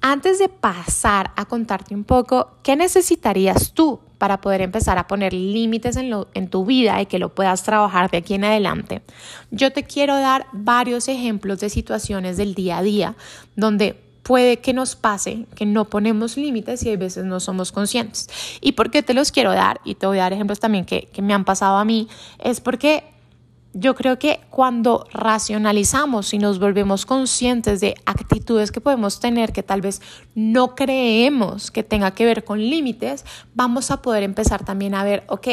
antes 0.00 0.38
de 0.38 0.48
pasar 0.48 1.32
a 1.36 1.44
contarte 1.44 1.94
un 1.94 2.04
poco, 2.04 2.58
¿qué 2.62 2.76
necesitarías 2.76 3.72
tú 3.72 4.00
para 4.18 4.40
poder 4.40 4.60
empezar 4.62 4.98
a 4.98 5.06
poner 5.06 5.32
límites 5.32 5.96
en, 5.96 6.12
en, 6.34 6.48
tu 6.48 6.64
vida 6.64 7.00
y 7.00 7.06
que 7.06 7.18
lo 7.18 7.34
puedas 7.34 7.62
trabajar 7.62 8.10
de 8.10 8.18
aquí 8.18 8.34
en 8.34 8.44
adelante? 8.44 9.02
Yo 9.50 9.72
te 9.72 9.84
quiero 9.84 10.16
dar 10.16 10.46
varios 10.52 11.08
ejemplos 11.08 11.60
de 11.60 11.70
situaciones 11.70 12.36
del 12.36 12.54
día 12.54 12.78
a 12.78 12.82
día 12.82 13.16
donde 13.54 14.06
puede 14.26 14.58
que 14.58 14.72
nos 14.72 14.96
pase 14.96 15.46
que 15.54 15.64
no 15.66 15.84
ponemos 15.84 16.36
límites 16.36 16.82
y 16.84 16.90
a 16.90 16.96
veces 16.96 17.24
no 17.24 17.38
somos 17.38 17.70
conscientes. 17.70 18.28
¿Y 18.60 18.72
por 18.72 18.90
qué 18.90 19.04
te 19.04 19.14
los 19.14 19.30
quiero 19.30 19.52
dar? 19.52 19.80
Y 19.84 19.94
te 19.94 20.06
voy 20.06 20.18
a 20.18 20.22
dar 20.22 20.32
ejemplos 20.32 20.58
también 20.58 20.84
que, 20.84 21.08
que 21.12 21.22
me 21.22 21.32
han 21.32 21.44
pasado 21.44 21.76
a 21.76 21.84
mí. 21.84 22.08
Es 22.40 22.60
porque 22.60 23.04
yo 23.78 23.94
creo 23.94 24.18
que 24.18 24.40
cuando 24.48 25.06
racionalizamos 25.12 26.32
y 26.32 26.38
nos 26.38 26.58
volvemos 26.58 27.04
conscientes 27.04 27.80
de 27.80 27.94
actitudes 28.06 28.72
que 28.72 28.80
podemos 28.80 29.20
tener 29.20 29.52
que 29.52 29.62
tal 29.62 29.82
vez 29.82 30.00
no 30.34 30.74
creemos 30.74 31.70
que 31.70 31.82
tenga 31.82 32.12
que 32.12 32.24
ver 32.24 32.44
con 32.44 32.58
límites, 32.58 33.26
vamos 33.54 33.90
a 33.90 34.00
poder 34.00 34.22
empezar 34.22 34.64
también 34.64 34.94
a 34.94 35.04
ver, 35.04 35.24
ok, 35.28 35.48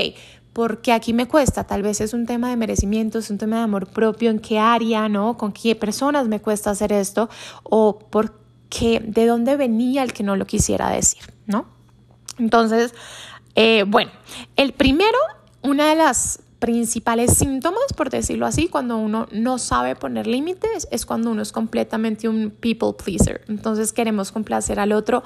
¿por 0.54 0.82
qué 0.82 0.94
aquí 0.94 1.12
me 1.12 1.28
cuesta? 1.28 1.66
Tal 1.66 1.82
vez 1.82 2.00
es 2.00 2.14
un 2.14 2.26
tema 2.26 2.50
de 2.50 2.56
merecimiento, 2.56 3.20
es 3.20 3.30
un 3.30 3.38
tema 3.38 3.58
de 3.58 3.64
amor 3.64 3.88
propio, 3.88 4.30
en 4.30 4.40
qué 4.40 4.58
área, 4.58 5.10
¿no? 5.10 5.36
¿Con 5.36 5.52
qué 5.52 5.76
personas 5.76 6.30
me 6.30 6.40
cuesta 6.40 6.70
hacer 6.70 6.94
esto? 6.94 7.30
¿O 7.64 8.00
por 8.00 8.40
qué, 8.70 9.02
de 9.06 9.26
dónde 9.26 9.58
venía 9.58 10.02
el 10.02 10.14
que 10.14 10.24
no 10.24 10.38
lo 10.38 10.46
quisiera 10.46 10.90
decir, 10.90 11.24
¿no? 11.46 11.66
Entonces, 12.40 12.94
eh, 13.56 13.84
bueno, 13.86 14.12
el 14.56 14.72
primero, 14.72 15.18
una 15.62 15.90
de 15.90 15.96
las 15.96 16.43
principales 16.64 17.34
síntomas, 17.34 17.92
por 17.94 18.10
decirlo 18.10 18.46
así, 18.46 18.70
cuando 18.70 18.96
uno 18.96 19.28
no 19.34 19.58
sabe 19.58 19.98
poner 19.98 20.28
límites, 20.28 20.88
es 20.92 21.06
cuando 21.06 21.30
uno 21.30 21.42
es 21.42 21.52
completamente 21.52 22.30
un 22.30 22.52
people 22.52 22.94
pleaser. 22.94 23.44
Entonces 23.50 23.92
queremos 23.92 24.32
complacer 24.32 24.80
al 24.80 24.94
otro 24.94 25.24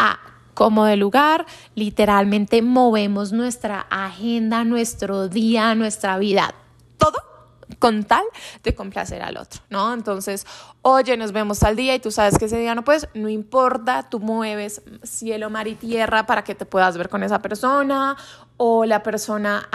a 0.00 0.18
como 0.52 0.84
de 0.86 0.96
lugar, 0.96 1.46
literalmente 1.76 2.60
movemos 2.60 3.30
nuestra 3.30 3.86
agenda, 3.88 4.64
nuestro 4.64 5.28
día, 5.28 5.76
nuestra 5.76 6.18
vida, 6.18 6.56
todo 6.98 7.18
con 7.78 8.02
tal 8.02 8.24
de 8.64 8.74
complacer 8.74 9.22
al 9.22 9.36
otro, 9.36 9.60
¿no? 9.70 9.94
Entonces, 9.94 10.44
oye, 10.82 11.16
nos 11.16 11.30
vemos 11.30 11.62
al 11.62 11.76
día 11.76 11.94
y 11.94 12.00
tú 12.00 12.10
sabes 12.10 12.36
que 12.36 12.46
ese 12.46 12.58
día 12.58 12.74
no 12.74 12.82
puedes, 12.82 13.06
no 13.14 13.28
importa, 13.28 14.08
tú 14.10 14.18
mueves 14.18 14.82
cielo, 15.04 15.50
mar 15.50 15.68
y 15.68 15.76
tierra 15.76 16.26
para 16.26 16.42
que 16.42 16.56
te 16.56 16.66
puedas 16.66 16.98
ver 16.98 17.08
con 17.08 17.22
esa 17.22 17.38
persona 17.38 18.16
o 18.56 18.84
la 18.84 19.04
persona 19.04 19.68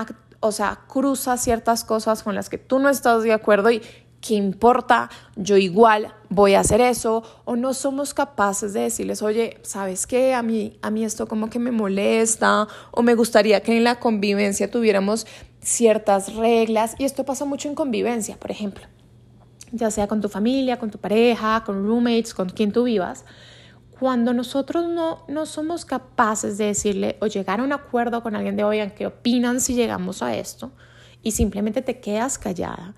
o 0.46 0.52
sea, 0.52 0.82
cruza 0.88 1.38
ciertas 1.38 1.84
cosas 1.84 2.24
con 2.24 2.36
las 2.36 2.50
que 2.50 2.58
tú 2.58 2.80
no 2.80 2.90
estás 2.90 3.24
de 3.24 3.34
acuerdo 3.34 3.72
y 3.72 3.82
¿qué 4.22 4.34
importa? 4.34 5.10
Yo 5.36 5.58
igual 5.58 6.14
voy 6.30 6.56
a 6.56 6.62
hacer 6.62 6.82
eso 6.82 7.24
o 7.46 7.56
no 7.56 7.74
somos 7.74 8.14
capaces 8.14 8.74
de 8.74 8.82
decirles, 8.82 9.22
oye, 9.22 9.60
¿sabes 9.62 10.08
qué? 10.08 10.34
A 10.34 10.42
mí, 10.42 10.80
a 10.82 10.90
mí 10.90 11.04
esto 11.04 11.28
como 11.28 11.50
que 11.50 11.60
me 11.60 11.72
molesta 11.72 12.68
o 12.92 13.04
me 13.04 13.16
gustaría 13.16 13.62
que 13.62 13.78
en 13.78 13.84
la 13.84 14.00
convivencia 14.00 14.72
tuviéramos 14.72 15.28
ciertas 15.62 16.36
reglas 16.36 16.96
y 16.98 17.06
esto 17.06 17.24
pasa 17.24 17.46
mucho 17.46 17.68
en 17.68 17.75
convivencia, 17.75 18.38
por 18.38 18.52
ejemplo, 18.52 18.86
ya 19.72 19.92
sea 19.92 20.08
con 20.08 20.22
tu 20.22 20.30
familia, 20.30 20.80
con 20.80 20.90
tu 20.90 20.98
pareja, 20.98 21.64
con 21.66 21.86
roommates, 21.86 22.34
con 22.34 22.50
quien 22.50 22.72
tú 22.72 22.84
vivas 22.84 23.25
cuando 24.00 24.34
nosotros 24.34 24.88
no, 24.88 25.24
no 25.28 25.46
somos 25.46 25.86
capaces 25.86 26.58
de 26.58 26.66
decirle 26.66 27.18
o 27.22 27.28
llegar 27.28 27.60
a 27.60 27.64
un 27.64 27.74
acuerdo 27.74 28.22
con 28.22 28.36
alguien 28.36 28.56
de, 28.56 28.64
oigan, 28.64 28.92
¿qué 28.92 29.08
opinan 29.08 29.62
si 29.62 29.74
llegamos 29.74 30.22
a 30.22 30.36
esto? 30.36 30.72
Y 31.22 31.32
simplemente 31.32 31.82
te 31.82 32.00
quedas 32.00 32.38
callada, 32.38 32.94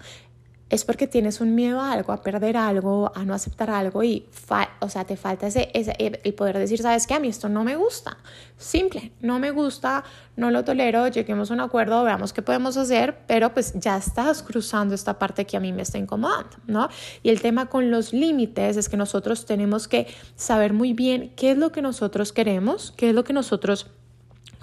es 0.69 0.83
porque 0.83 1.07
tienes 1.07 1.39
un 1.39 1.55
miedo 1.55 1.79
a 1.79 1.93
algo, 1.93 2.11
a 2.11 2.21
perder 2.21 2.57
algo, 2.57 3.11
a 3.15 3.23
no 3.23 3.33
aceptar 3.33 3.69
algo 3.69 4.03
y, 4.03 4.25
o 4.79 4.89
sea, 4.89 5.05
te 5.05 5.15
falta 5.15 5.47
ese, 5.47 5.69
ese, 5.73 5.93
el 5.97 6.33
poder 6.33 6.57
decir, 6.57 6.79
sabes 6.81 7.07
qué, 7.07 7.13
a 7.13 7.19
mí 7.19 7.29
esto 7.29 7.47
no 7.47 7.63
me 7.63 7.75
gusta. 7.75 8.17
Simple, 8.57 9.11
no 9.21 9.39
me 9.39 9.51
gusta, 9.51 10.03
no 10.35 10.51
lo 10.51 10.65
tolero, 10.65 11.07
lleguemos 11.07 11.51
a 11.51 11.53
un 11.53 11.61
acuerdo, 11.61 12.03
veamos 12.03 12.33
qué 12.33 12.41
podemos 12.41 12.75
hacer, 12.75 13.19
pero 13.27 13.53
pues 13.53 13.73
ya 13.75 13.97
estás 13.97 14.43
cruzando 14.43 14.93
esta 14.93 15.17
parte 15.17 15.45
que 15.45 15.55
a 15.55 15.59
mí 15.59 15.71
me 15.71 15.83
está 15.83 15.99
incomodando, 15.99 16.57
¿no? 16.65 16.89
Y 17.23 17.29
el 17.29 17.41
tema 17.41 17.67
con 17.67 17.89
los 17.89 18.11
límites 18.11 18.75
es 18.75 18.89
que 18.89 18.97
nosotros 18.97 19.45
tenemos 19.45 19.87
que 19.87 20.07
saber 20.35 20.73
muy 20.73 20.93
bien 20.93 21.31
qué 21.35 21.51
es 21.51 21.57
lo 21.57 21.71
que 21.71 21.81
nosotros 21.81 22.33
queremos, 22.33 22.93
qué 22.97 23.09
es 23.09 23.15
lo 23.15 23.23
que 23.23 23.33
nosotros 23.33 23.87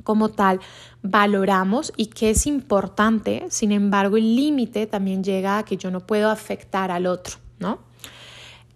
como 0.04 0.28
tal 0.28 0.61
valoramos 1.02 1.92
y 1.96 2.06
que 2.06 2.30
es 2.30 2.46
importante, 2.46 3.46
sin 3.50 3.73
embargo 3.73 4.16
el 4.16 4.37
límite 4.37 4.87
también 4.87 5.25
llega 5.25 5.58
a 5.58 5.64
que 5.64 5.76
yo 5.76 5.90
no 5.90 6.00
puedo 6.00 6.30
afectar 6.30 6.90
al 6.90 7.06
otro, 7.06 7.37
¿no? 7.58 7.80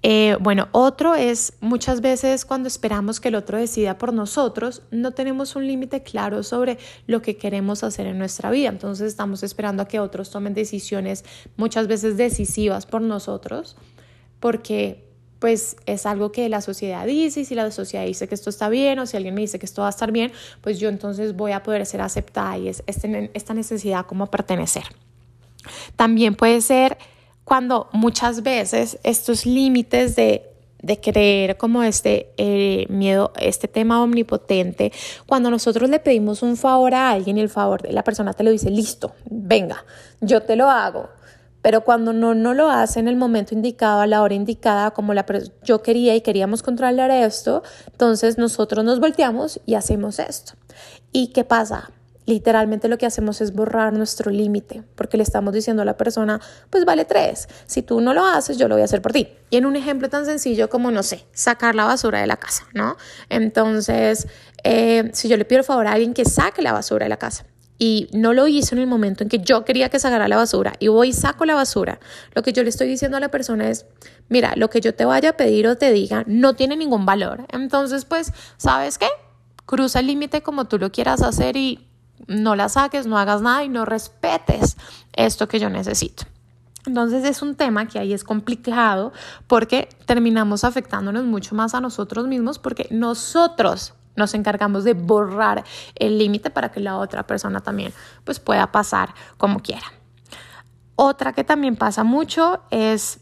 Eh, 0.03 0.37
bueno, 0.41 0.69
otro 0.71 1.17
es 1.17 1.55
muchas 1.61 2.01
veces 2.01 2.45
cuando 2.45 2.69
esperamos 2.69 3.19
que 3.19 3.29
el 3.29 3.35
otro 3.35 3.59
decida 3.59 3.99
por 3.99 4.13
nosotros, 4.13 4.83
no 4.93 5.11
tenemos 5.11 5.57
un 5.57 5.67
límite 5.67 6.05
claro 6.05 6.45
sobre 6.45 6.79
lo 7.07 7.21
que 7.21 7.37
queremos 7.37 7.83
hacer 7.83 8.07
en 8.07 8.17
nuestra 8.17 8.51
vida. 8.51 8.69
Entonces 8.69 9.09
estamos 9.09 9.43
esperando 9.43 9.83
a 9.83 9.89
que 9.89 9.99
otros 9.99 10.31
tomen 10.31 10.55
decisiones 10.55 11.25
muchas 11.57 11.89
veces 11.89 12.17
decisivas 12.17 12.87
por 12.87 13.03
nosotros, 13.03 13.77
porque 14.39 15.08
pues 15.39 15.77
es 15.87 16.07
algo 16.07 16.33
que 16.33 16.49
la 16.49 16.61
sociedad 16.61 17.07
dice 17.07 17.41
y 17.41 17.45
si 17.45 17.55
la 17.55 17.71
sociedad 17.71 18.05
dice 18.05 18.29
que 18.29 18.35
esto 18.35 18.51
está 18.51 18.69
bien 18.69 18.99
o 18.99 19.07
si 19.07 19.17
alguien 19.17 19.35
me 19.35 19.43
dice 19.43 19.59
que 19.59 19.67
esto 19.67 19.83
va 19.83 19.89
a 19.89 19.91
estar 19.91 20.11
bien, 20.11 20.33
pues 20.61 20.79
yo 20.79 20.89
entonces 20.89 21.37
voy 21.37 21.53
a 21.53 21.63
poder 21.63 21.87
ser 21.87 22.01
aceptada 22.01 22.59
y 22.59 22.69
es 22.69 22.83
este, 22.87 23.31
esta 23.35 23.55
necesidad 23.55 24.07
como 24.07 24.27
pertenecer. 24.27 24.85
También 25.97 26.35
puede 26.35 26.61
ser 26.61 26.99
cuando 27.45 27.89
muchas 27.93 28.43
veces 28.43 28.99
estos 29.05 29.47
límites 29.47 30.17
de, 30.17 30.43
de 30.83 31.01
creer 31.01 31.57
como 31.57 31.83
este 31.83 32.33
eh, 32.37 32.87
miedo, 32.89 33.33
este 33.41 33.69
tema 33.69 34.03
omnipotente, 34.03 34.93
cuando 35.27 35.51
nosotros 35.51 35.89
le 35.89 36.01
pedimos 36.01 36.43
un 36.43 36.57
favor 36.57 36.95
a 36.95 37.11
alguien 37.11 37.39
y 37.39 37.41
el 37.41 37.49
favor 37.49 37.83
de 37.83 37.93
la 37.93 38.03
persona 38.03 38.33
te 38.33 38.45
lo 38.45 38.51
dice, 38.51 38.71
listo, 38.71 39.13
venga, 39.31 39.85
yo 40.21 40.43
te 40.43 40.57
lo 40.57 40.69
hago 40.69 41.09
pero 41.63 41.83
cuando 41.83 42.13
no, 42.13 42.35
no 42.35 42.55
lo 42.55 42.71
hace 42.71 43.01
en 43.01 43.09
el 43.09 43.17
momento 43.17 43.55
indicado, 43.55 44.01
a 44.01 44.07
la 44.07 44.23
hora 44.23 44.35
indicada, 44.35 44.93
como 44.93 45.15
la, 45.15 45.27
yo 45.63 45.83
quería 45.83 46.15
y 46.15 46.21
queríamos 46.21 46.63
controlar 46.63 47.11
esto, 47.11 47.63
entonces 47.87 48.39
nosotros 48.39 48.85
nos 48.85 49.01
volteamos 49.01 49.61
y 49.67 49.75
hacemos 49.75 50.19
esto. 50.19 50.55
¿Y 51.13 51.29
qué 51.29 51.45
pasa? 51.45 51.91
Literalmente 52.27 52.89
lo 52.89 52.99
que 52.99 53.07
hacemos 53.07 53.41
es 53.41 53.55
borrar 53.55 53.95
nuestro 53.95 54.31
límite, 54.31 54.83
porque 54.95 55.17
le 55.17 55.23
estamos 55.23 55.55
diciendo 55.55 55.81
a 55.81 55.87
la 55.87 55.97
persona, 55.97 56.41
pues 56.69 56.85
vale 56.85 57.07
tres, 57.07 57.49
si 57.65 57.81
tú 57.81 58.03
no 58.03 58.13
lo 58.13 58.27
haces, 58.27 58.59
yo 58.59 58.69
lo 58.69 58.75
voy 58.75 58.83
a 58.83 58.85
hacer 58.85 59.01
por 59.01 59.13
ti. 59.13 59.29
Y 59.49 59.57
en 59.57 59.65
un 59.65 59.77
ejemplo 59.77 60.11
tan 60.11 60.27
sencillo 60.27 60.69
como, 60.69 60.91
no 60.91 61.03
sé, 61.03 61.25
sacar 61.33 61.75
la 61.75 61.85
basura 61.85 62.21
de 62.21 62.27
la 62.27 62.37
casa, 62.37 62.65
¿no? 62.75 62.99
Entonces, 63.31 64.29
eh, 64.63 65.11
si 65.15 65.29
yo 65.29 65.39
le 65.39 65.47
pido 65.47 65.63
favor 65.63 65.87
a 65.87 65.93
alguien 65.93 66.13
que 66.13 66.27
saque 66.27 66.61
la 66.61 66.73
basura 66.73 67.07
de 67.07 67.09
la 67.09 67.17
casa, 67.17 67.47
y 67.79 68.09
no 68.13 68.33
lo 68.33 68.47
hizo 68.49 68.75
en 68.75 68.81
el 68.81 68.87
momento 68.87 69.23
en 69.23 69.29
que 69.29 69.39
yo 69.39 69.65
quería 69.65 69.89
que 69.89 70.01
sacara 70.01 70.29
la 70.29 70.37
basura 70.37 70.73
y 70.81 70.89
voy 70.89 71.09
y 71.09 71.13
saco 71.13 71.45
la 71.45 71.55
basura, 71.55 72.01
lo 72.35 72.43
que 72.43 72.53
yo 72.53 72.63
le 72.63 72.71
estoy 72.71 72.89
diciendo 72.89 73.17
a 73.17 73.21
la 73.21 73.31
persona 73.31 73.69
es, 73.69 73.87
mira, 74.29 74.55
lo 74.57 74.69
que 74.69 74.81
yo 74.81 74.95
te 74.95 75.05
vaya 75.05 75.31
a 75.31 75.37
pedir 75.37 75.69
o 75.69 75.77
te 75.77 75.93
diga 75.93 76.25
no 76.27 76.55
tiene 76.55 76.77
ningún 76.77 77.07
valor. 77.07 77.47
Entonces, 77.51 78.05
pues, 78.05 78.33
¿sabes 78.57 78.99
qué? 78.99 79.09
Cruza 79.65 80.01
el 80.01 80.07
límite 80.07 80.43
como 80.43 80.65
tú 80.65 80.79
lo 80.79 80.91
quieras 80.91 81.23
hacer 81.23 81.57
y 81.57 81.87
no 82.27 82.57
la 82.57 82.69
saques, 82.69 83.07
no 83.07 83.17
hagas 83.17 83.43
nada 83.43 83.65
y 83.65 83.69
no 83.69 83.85
respetes 83.85 84.77
esto 85.13 85.47
que 85.47 85.61
yo 85.61 85.71
necesito. 85.71 86.25
Entonces 86.87 87.25
es 87.25 87.43
un 87.43 87.55
tema 87.55 87.87
que 87.87 87.99
ahí 87.99 88.13
es 88.13 88.25
complicado 88.25 89.13
porque 89.47 89.89
terminamos 90.07 90.65
afectándonos 90.65 91.25
mucho 91.25 91.55
más 91.55 91.75
a 91.75 91.81
nosotros 91.81 92.27
mismos 92.27 92.59
porque 92.59 92.89
nosotros 92.91 93.95
nos 94.19 94.35
encargamos 94.35 94.85
de 94.85 94.95
borrar 94.95 95.65
el 95.95 96.19
límite 96.19 96.51
para 96.51 96.71
que 96.71 96.81
la 96.81 96.99
otra 96.99 97.27
persona 97.27 97.61
también 97.61 97.93
pues 98.25 98.41
pueda 98.41 98.71
pasar 98.73 99.15
como 99.37 99.61
quiera. 99.61 99.87
Otra 100.97 101.33
que 101.33 101.45
también 101.45 101.77
pasa 101.77 102.05
mucho 102.05 102.61
es 102.71 103.21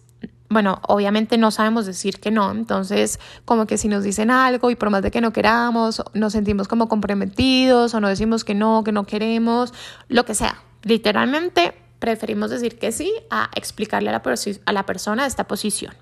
bueno, 0.49 0.81
obviamente 0.87 1.39
no 1.39 1.51
sabemos 1.51 1.87
decir 1.87 2.21
que 2.21 2.31
no, 2.31 2.51
entonces 2.53 3.19
como 3.45 3.67
que 3.67 3.79
si 3.79 3.89
nos 3.89 4.05
dicen 4.05 4.31
algo 4.31 4.71
y 4.71 4.77
por 4.77 4.91
más 4.91 5.03
de 5.03 5.11
que 5.11 5.21
no 5.21 5.33
queramos, 5.33 6.03
nos 6.15 6.33
sentimos 6.33 6.69
como 6.69 6.89
comprometidos 6.89 7.95
o 7.95 8.01
no 8.01 8.09
decimos 8.09 8.45
que 8.45 8.55
no, 8.55 8.85
que 8.85 8.93
no 8.93 9.05
queremos, 9.05 9.75
lo 10.09 10.25
que 10.25 10.35
sea, 10.35 10.63
literalmente 10.83 11.75
preferimos 11.99 12.51
decir 12.51 12.79
que 12.79 12.93
sí 12.93 13.13
a 13.31 13.51
explicarle 13.55 14.11
a 14.11 14.13
la, 14.13 14.23
a 14.67 14.73
la 14.73 14.87
persona 14.87 15.27
esta 15.27 15.45
posición. 15.45 15.95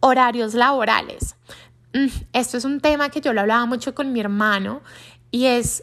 Horarios 0.00 0.54
laborales. 0.54 1.36
Mm, 1.96 2.08
esto 2.34 2.58
es 2.58 2.66
un 2.66 2.80
tema 2.80 3.08
que 3.08 3.22
yo 3.22 3.32
lo 3.32 3.40
hablaba 3.40 3.64
mucho 3.64 3.94
con 3.94 4.12
mi 4.12 4.20
hermano 4.20 4.82
y 5.30 5.46
es, 5.46 5.82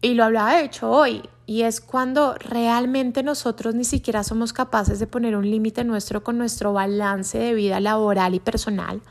y 0.00 0.14
lo 0.14 0.24
hablaba 0.24 0.54
de 0.54 0.64
hecho 0.64 0.90
hoy, 0.90 1.28
y 1.44 1.62
es 1.62 1.82
cuando 1.82 2.36
realmente 2.36 3.22
nosotros 3.22 3.74
ni 3.74 3.84
siquiera 3.84 4.24
somos 4.24 4.54
capaces 4.54 4.98
de 4.98 5.06
poner 5.06 5.36
un 5.36 5.48
límite 5.48 5.84
nuestro 5.84 6.24
con 6.24 6.38
nuestro 6.38 6.72
balance 6.72 7.36
de 7.36 7.52
vida 7.52 7.80
laboral 7.80 8.34
y 8.34 8.40
personal. 8.40 9.02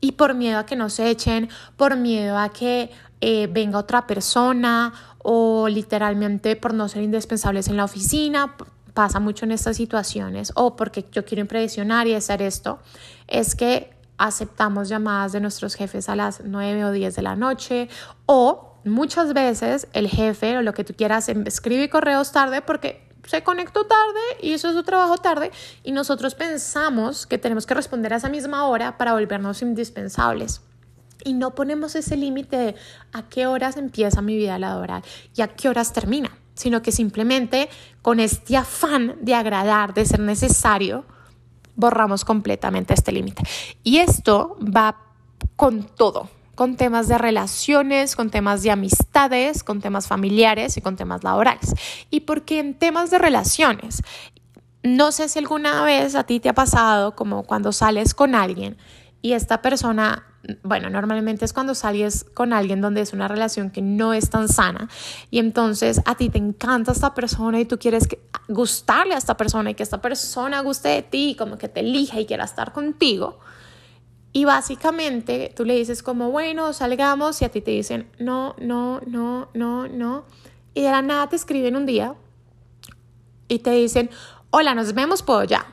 Y 0.00 0.12
por 0.12 0.34
miedo 0.34 0.58
a 0.58 0.64
que 0.64 0.74
nos 0.74 0.98
echen, 0.98 1.50
por 1.76 1.96
miedo 1.96 2.38
a 2.38 2.48
que 2.48 2.90
eh, 3.20 3.46
venga 3.52 3.78
otra 3.78 4.06
persona 4.06 4.94
o 5.18 5.68
literalmente 5.68 6.56
por 6.56 6.72
no 6.72 6.88
ser 6.88 7.02
indispensables 7.02 7.68
en 7.68 7.76
la 7.76 7.84
oficina, 7.84 8.56
pasa 8.94 9.20
mucho 9.20 9.44
en 9.44 9.52
estas 9.52 9.76
situaciones, 9.76 10.50
o 10.54 10.76
porque 10.76 11.04
yo 11.12 11.26
quiero 11.26 11.42
impresionar 11.42 12.06
y 12.06 12.14
hacer 12.14 12.40
esto, 12.40 12.78
es 13.28 13.54
que 13.54 14.01
aceptamos 14.22 14.88
llamadas 14.88 15.32
de 15.32 15.40
nuestros 15.40 15.74
jefes 15.74 16.08
a 16.08 16.14
las 16.14 16.42
9 16.44 16.84
o 16.84 16.92
10 16.92 17.16
de 17.16 17.22
la 17.22 17.34
noche 17.34 17.88
o 18.26 18.78
muchas 18.84 19.34
veces 19.34 19.88
el 19.92 20.08
jefe 20.08 20.58
o 20.58 20.62
lo 20.62 20.74
que 20.74 20.84
tú 20.84 20.94
quieras 20.94 21.28
em, 21.28 21.44
escribe 21.46 21.90
correos 21.90 22.30
tarde 22.30 22.62
porque 22.62 23.08
se 23.26 23.42
conectó 23.42 23.84
tarde 23.84 24.20
y 24.40 24.52
hizo 24.52 24.72
su 24.72 24.84
trabajo 24.84 25.18
tarde 25.18 25.50
y 25.82 25.90
nosotros 25.90 26.36
pensamos 26.36 27.26
que 27.26 27.38
tenemos 27.38 27.66
que 27.66 27.74
responder 27.74 28.12
a 28.12 28.16
esa 28.16 28.28
misma 28.28 28.66
hora 28.66 28.96
para 28.96 29.12
volvernos 29.12 29.60
indispensables. 29.60 30.60
Y 31.24 31.34
no 31.34 31.54
ponemos 31.54 31.94
ese 31.96 32.16
límite 32.16 32.56
de 32.56 32.74
a 33.12 33.28
qué 33.28 33.46
horas 33.46 33.76
empieza 33.76 34.22
mi 34.22 34.36
vida 34.36 34.58
laboral 34.58 35.02
y 35.36 35.42
a 35.42 35.48
qué 35.48 35.68
horas 35.68 35.92
termina, 35.92 36.36
sino 36.54 36.82
que 36.82 36.92
simplemente 36.92 37.68
con 38.02 38.20
este 38.20 38.56
afán 38.56 39.16
de 39.20 39.34
agradar, 39.34 39.94
de 39.94 40.04
ser 40.04 40.20
necesario, 40.20 41.04
borramos 41.76 42.24
completamente 42.24 42.94
este 42.94 43.12
límite. 43.12 43.42
Y 43.82 43.98
esto 43.98 44.56
va 44.60 44.98
con 45.56 45.84
todo, 45.84 46.28
con 46.54 46.76
temas 46.76 47.08
de 47.08 47.18
relaciones, 47.18 48.16
con 48.16 48.30
temas 48.30 48.62
de 48.62 48.70
amistades, 48.70 49.64
con 49.64 49.80
temas 49.80 50.06
familiares 50.06 50.76
y 50.76 50.80
con 50.80 50.96
temas 50.96 51.24
laborales. 51.24 51.74
Y 52.10 52.20
porque 52.20 52.58
en 52.58 52.74
temas 52.74 53.10
de 53.10 53.18
relaciones, 53.18 54.02
no 54.82 55.12
sé 55.12 55.28
si 55.28 55.38
alguna 55.38 55.84
vez 55.84 56.14
a 56.14 56.24
ti 56.24 56.40
te 56.40 56.48
ha 56.48 56.54
pasado 56.54 57.14
como 57.14 57.44
cuando 57.44 57.72
sales 57.72 58.14
con 58.14 58.34
alguien 58.34 58.76
y 59.22 59.32
esta 59.32 59.62
persona, 59.62 60.26
bueno, 60.62 60.90
normalmente 60.90 61.44
es 61.44 61.52
cuando 61.52 61.74
sales 61.74 62.24
con 62.34 62.52
alguien 62.52 62.80
donde 62.80 63.00
es 63.00 63.12
una 63.12 63.28
relación 63.28 63.70
que 63.70 63.82
no 63.82 64.12
es 64.12 64.30
tan 64.30 64.48
sana 64.48 64.88
y 65.30 65.38
entonces 65.38 66.00
a 66.04 66.16
ti 66.16 66.30
te 66.30 66.38
encanta 66.38 66.92
esta 66.92 67.14
persona 67.14 67.60
y 67.60 67.64
tú 67.64 67.78
quieres 67.78 68.08
gustarle 68.48 69.14
a 69.14 69.18
esta 69.18 69.36
persona 69.36 69.70
y 69.70 69.74
que 69.74 69.82
esta 69.82 70.00
persona 70.00 70.60
guste 70.60 70.88
de 70.88 71.02
ti, 71.02 71.36
como 71.38 71.58
que 71.58 71.68
te 71.68 71.80
elija 71.80 72.20
y 72.20 72.26
quiera 72.26 72.44
estar 72.44 72.72
contigo 72.72 73.38
y 74.32 74.46
básicamente 74.46 75.52
tú 75.54 75.64
le 75.64 75.76
dices 75.76 76.02
como, 76.02 76.30
bueno, 76.30 76.72
salgamos 76.72 77.42
y 77.42 77.44
a 77.44 77.50
ti 77.50 77.60
te 77.60 77.70
dicen, 77.70 78.10
no, 78.18 78.56
no, 78.58 79.00
no, 79.06 79.48
no, 79.52 79.88
no. 79.88 80.24
Y 80.74 80.82
de 80.82 80.90
la 80.90 81.02
nada 81.02 81.28
te 81.28 81.36
escriben 81.36 81.76
un 81.76 81.84
día 81.84 82.14
y 83.48 83.58
te 83.58 83.72
dicen, 83.72 84.08
hola, 84.50 84.74
nos 84.74 84.94
vemos 84.94 85.22
por 85.22 85.46
ya. 85.46 85.66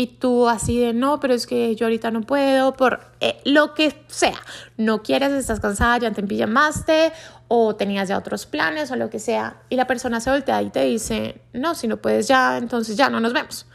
Y 0.00 0.06
tú 0.06 0.48
así 0.48 0.80
de, 0.80 0.94
no, 0.94 1.20
pero 1.20 1.34
es 1.34 1.46
que 1.46 1.76
yo 1.76 1.84
ahorita 1.84 2.10
no 2.10 2.22
puedo, 2.22 2.72
por 2.72 3.00
eh, 3.20 3.38
lo 3.44 3.74
que 3.74 4.04
sea. 4.06 4.40
No 4.78 5.02
quieres, 5.02 5.32
estás 5.32 5.60
cansada, 5.60 5.98
ya 5.98 6.10
te 6.10 6.22
empillamaste 6.22 7.12
o 7.48 7.76
tenías 7.76 8.08
ya 8.08 8.16
otros 8.16 8.46
planes 8.46 8.90
o 8.90 8.96
lo 8.96 9.10
que 9.10 9.18
sea. 9.18 9.60
Y 9.68 9.76
la 9.76 9.86
persona 9.86 10.20
se 10.20 10.30
voltea 10.30 10.62
y 10.62 10.70
te 10.70 10.84
dice, 10.84 11.42
no, 11.52 11.74
si 11.74 11.86
no 11.86 11.98
puedes 11.98 12.28
ya, 12.28 12.56
entonces 12.56 12.96
ya 12.96 13.10
no 13.10 13.20
nos 13.20 13.34
vemos. 13.34 13.66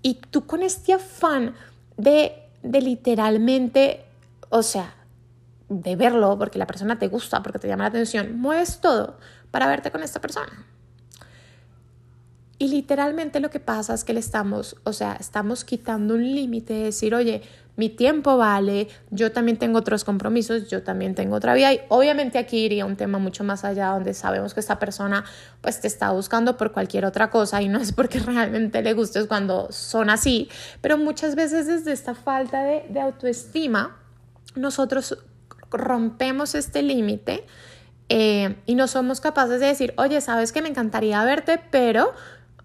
Y 0.00 0.14
tú 0.30 0.46
con 0.46 0.62
este 0.62 0.94
afán 0.94 1.54
de 1.98 2.48
de 2.62 2.80
literalmente, 2.80 4.04
o 4.48 4.62
sea, 4.62 4.94
de 5.68 5.96
verlo 5.96 6.38
porque 6.38 6.58
la 6.58 6.66
persona 6.66 6.98
te 6.98 7.08
gusta, 7.08 7.42
porque 7.42 7.58
te 7.58 7.68
llama 7.68 7.84
la 7.84 7.90
atención, 7.90 8.38
mueves 8.38 8.80
todo 8.80 9.18
para 9.50 9.66
verte 9.66 9.90
con 9.90 10.02
esta 10.02 10.20
persona. 10.20 10.66
Y 12.58 12.68
literalmente 12.68 13.38
lo 13.38 13.50
que 13.50 13.60
pasa 13.60 13.94
es 13.94 14.02
que 14.02 14.12
le 14.12 14.20
estamos, 14.20 14.76
o 14.82 14.92
sea, 14.92 15.16
estamos 15.20 15.64
quitando 15.64 16.14
un 16.14 16.34
límite 16.34 16.74
de 16.74 16.84
decir, 16.84 17.14
oye, 17.14 17.42
mi 17.78 17.88
tiempo 17.88 18.36
vale, 18.36 18.88
yo 19.10 19.30
también 19.30 19.56
tengo 19.56 19.78
otros 19.78 20.02
compromisos, 20.02 20.68
yo 20.68 20.82
también 20.82 21.14
tengo 21.14 21.36
otra 21.36 21.54
vida. 21.54 21.72
Y 21.72 21.80
obviamente 21.90 22.38
aquí 22.38 22.64
iría 22.64 22.84
un 22.84 22.96
tema 22.96 23.20
mucho 23.20 23.44
más 23.44 23.64
allá 23.64 23.90
donde 23.90 24.14
sabemos 24.14 24.52
que 24.52 24.58
esta 24.58 24.80
persona 24.80 25.24
pues 25.60 25.80
te 25.80 25.86
está 25.86 26.10
buscando 26.10 26.56
por 26.56 26.72
cualquier 26.72 27.04
otra 27.04 27.30
cosa 27.30 27.62
y 27.62 27.68
no 27.68 27.78
es 27.78 27.92
porque 27.92 28.18
realmente 28.26 28.82
le 28.82 28.94
gustes 28.94 29.28
cuando 29.28 29.68
son 29.70 30.10
así, 30.10 30.48
pero 30.80 30.98
muchas 30.98 31.36
veces 31.36 31.68
desde 31.68 31.92
esta 31.92 32.16
falta 32.16 32.64
de, 32.64 33.00
autoestima 33.00 33.96
nosotros 34.56 35.16
rompemos 35.70 36.56
este 36.56 36.82
límite 36.82 37.46
eh, 38.08 38.56
y 38.66 38.74
no 38.74 38.88
somos 38.88 39.20
capaces 39.20 39.60
de 39.60 39.66
decir, 39.66 39.94
oye, 39.98 40.20
sabes 40.20 40.50
que 40.50 40.62
me 40.62 40.68
encantaría 40.68 41.22
verte, 41.22 41.60
pero 41.70 42.12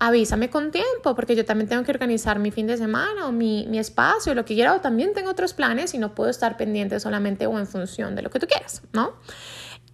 avísame 0.08 0.50
con 0.50 0.72
tiempo, 0.72 1.16
porque 1.16 1.34
yo 1.34 1.46
también 1.46 1.70
tengo 1.70 1.84
que 1.84 1.92
organizar 1.92 2.38
mi 2.38 2.52
fin 2.52 2.68
de 2.68 2.76
semana 2.76 3.26
o 3.26 3.32
mi, 3.32 3.66
mi 3.70 3.80
espacio, 3.80 4.36
lo 4.36 4.44
que 4.44 4.54
quiera, 4.54 4.76
o 4.76 4.82
también 4.82 5.13
tengo 5.13 5.30
otros 5.30 5.54
planes 5.54 5.94
y 5.94 5.98
no 5.98 6.13
puedo 6.13 6.30
estar 6.30 6.58
pendiente 6.58 7.00
solamente 7.00 7.48
o 7.48 7.58
en 7.58 7.66
función 7.66 8.13
de 8.13 8.22
lo 8.22 8.30
que 8.30 8.39
tú 8.39 8.46
quieras, 8.46 8.82
¿no? 8.92 9.13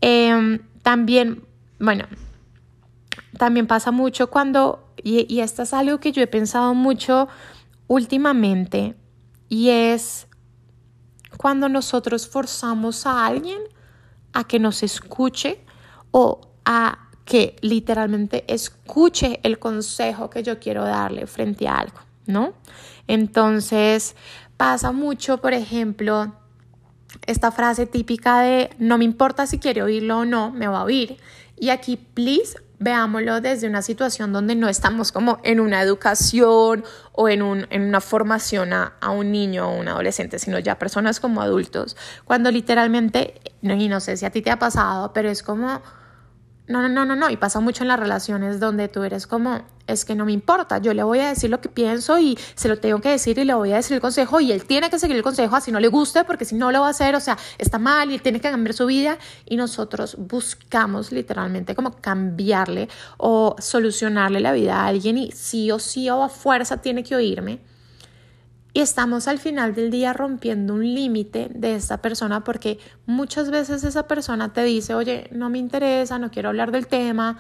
Em, 0.02 0.60
también, 0.82 1.45
bueno, 1.80 2.06
también 3.38 3.67
pasa 3.67 3.91
mucho 3.91 4.32
cuando, 4.32 4.93
y, 5.04 5.32
y 5.32 5.41
esto 5.41 5.62
es 5.62 5.74
algo 5.74 6.00
que 6.00 6.12
yo 6.12 6.24
he 6.24 6.28
pensado 6.28 6.74
mucho 6.74 7.28
últimamente, 7.86 8.95
y 9.48 9.69
es 9.69 10.28
cuando 11.38 11.69
nosotros 11.69 12.28
forzamos 12.28 13.06
a 13.06 13.28
alguien 13.28 13.62
a 14.34 14.43
que 14.43 14.58
nos 14.58 14.82
escuche 14.82 15.63
o 16.10 16.41
a 16.65 17.09
que 17.30 17.56
literalmente 17.62 18.44
escuche 18.48 19.39
el 19.44 19.60
consejo 19.60 20.32
que 20.32 20.42
yo 20.42 20.60
quiero 20.60 20.84
darle 20.84 21.28
frente 21.28 21.68
a 21.68 21.76
algo, 21.76 22.00
¿no? 22.26 22.54
Entonces 23.08 24.15
pasa 24.58 24.92
mucho, 24.92 25.38
por 25.38 25.54
ejemplo, 25.54 26.34
esta 27.28 27.52
frase 27.52 27.86
típica 27.86 28.42
de 28.42 28.72
no 28.80 28.98
me 28.98 29.06
importa 29.06 29.46
si 29.46 29.60
quiere 29.60 29.84
oírlo 29.84 30.20
o 30.20 30.26
no, 30.26 30.52
me 30.52 30.68
va 30.68 30.80
a 30.80 30.84
oír. 30.84 31.18
Y 31.56 31.70
aquí, 31.70 31.98
please, 31.98 32.58
veámoslo 32.80 33.42
desde 33.42 33.68
una 33.68 33.84
situación 33.84 34.34
donde 34.34 34.56
no 34.56 34.68
estamos 34.68 35.12
como 35.12 35.39
en 35.44 35.60
una 35.60 35.84
educación 35.84 36.84
o 37.12 37.30
en, 37.30 37.44
un, 37.44 37.68
en 37.70 37.84
una 37.84 38.02
formación 38.02 38.74
a, 38.74 38.94
a, 39.02 39.12
un 39.12 39.32
niño 39.32 39.70
o 39.70 39.80
un 39.80 39.88
adolescente, 39.88 40.39
sino 40.39 40.58
ya 40.58 40.80
personas 40.80 41.20
como 41.20 41.42
adultos, 41.42 41.96
cuando 42.26 42.50
literalmente, 42.50 43.39
y 43.62 43.88
no 43.88 44.00
sé 44.00 44.18
si 44.18 44.26
a 44.26 44.32
ti 44.32 44.42
te 44.42 44.50
ha 44.50 44.58
pasado, 44.58 45.13
pero 45.13 45.30
es 45.30 45.44
como 45.44 45.80
no, 46.69 46.84
no, 46.84 46.88
no, 46.88 47.03
no, 47.03 47.15
no. 47.15 47.29
Y 47.32 47.36
pasa 47.36 47.60
mucho 47.60 47.84
en 47.84 47.88
las 47.88 47.99
relaciones 47.99 48.60
donde 48.60 48.88
tú 48.88 49.01
eres 49.01 49.25
como, 49.25 49.63
es 49.88 50.05
que 50.05 50.13
no 50.13 50.23
me 50.23 50.32
importa, 50.32 50.77
yo 50.77 50.93
le 50.93 51.01
voy 51.01 51.17
a 51.17 51.29
decir 51.29 51.49
lo 51.49 51.62
que 51.62 51.67
pienso 51.67 52.19
y 52.19 52.38
se 52.53 52.69
lo 52.69 52.77
tengo 52.77 53.01
que 53.01 53.10
decir 53.10 53.39
y 53.39 53.43
le 53.43 53.55
voy 53.55 53.71
a 53.71 53.77
decir 53.77 53.95
el 53.95 54.01
consejo 54.01 54.39
y 54.39 54.51
él 54.51 54.63
tiene 54.65 54.91
que 54.91 54.99
seguir 54.99 55.17
el 55.17 55.23
consejo 55.23 55.55
así 55.55 55.71
no 55.71 55.79
le 55.79 55.88
guste 55.88 56.23
porque 56.25 56.45
si 56.45 56.53
no 56.53 56.71
lo 56.71 56.82
va 56.82 56.88
a 56.88 56.91
hacer, 56.91 57.15
o 57.15 57.19
sea, 57.19 57.39
está 57.58 57.79
mal 57.79 58.12
y 58.12 58.13
él 58.13 58.21
tiene 58.21 58.39
que 58.39 58.51
cambiar 58.51 58.75
su 58.75 58.86
vida 58.86 59.17
y 59.47 59.58
nosotros 59.58 60.15
buscamos 60.19 61.12
literalmente 61.12 61.73
como 61.73 61.99
cambiarle 61.99 62.88
o 63.17 63.55
solucionarle 63.58 64.39
la 64.39 64.51
vida 64.51 64.82
a 64.82 64.86
alguien 64.86 65.17
y 65.17 65.32
sí 65.32 65.71
o 65.71 65.79
sí 65.79 66.08
o 66.12 66.21
a 66.21 66.29
fuerza 66.29 66.77
tiene 66.77 67.03
que 67.03 67.15
oírme 67.15 67.62
y 68.73 68.82
estamos 68.82 69.27
al 69.27 69.39
final 69.39 69.73
del 69.73 69.89
día 69.89 70.13
rompiendo 70.13 70.75
un 70.75 70.93
límite 70.93 71.49
de 71.53 71.75
esta 71.75 72.01
persona 72.01 72.43
porque 72.43 72.79
muchas 73.05 73.49
veces 73.49 73.84
esa 73.84 74.08
persona 74.08 74.53
te 74.53 74.63
dice, 74.63 74.93
oye, 74.93 75.27
no 75.32 75.49
me 75.49 75.58
interesa, 75.58 76.19
no 76.19 76.29
quiero 76.29 76.49
hablar 76.49 76.71
del 76.71 76.88
tema, 76.88 77.39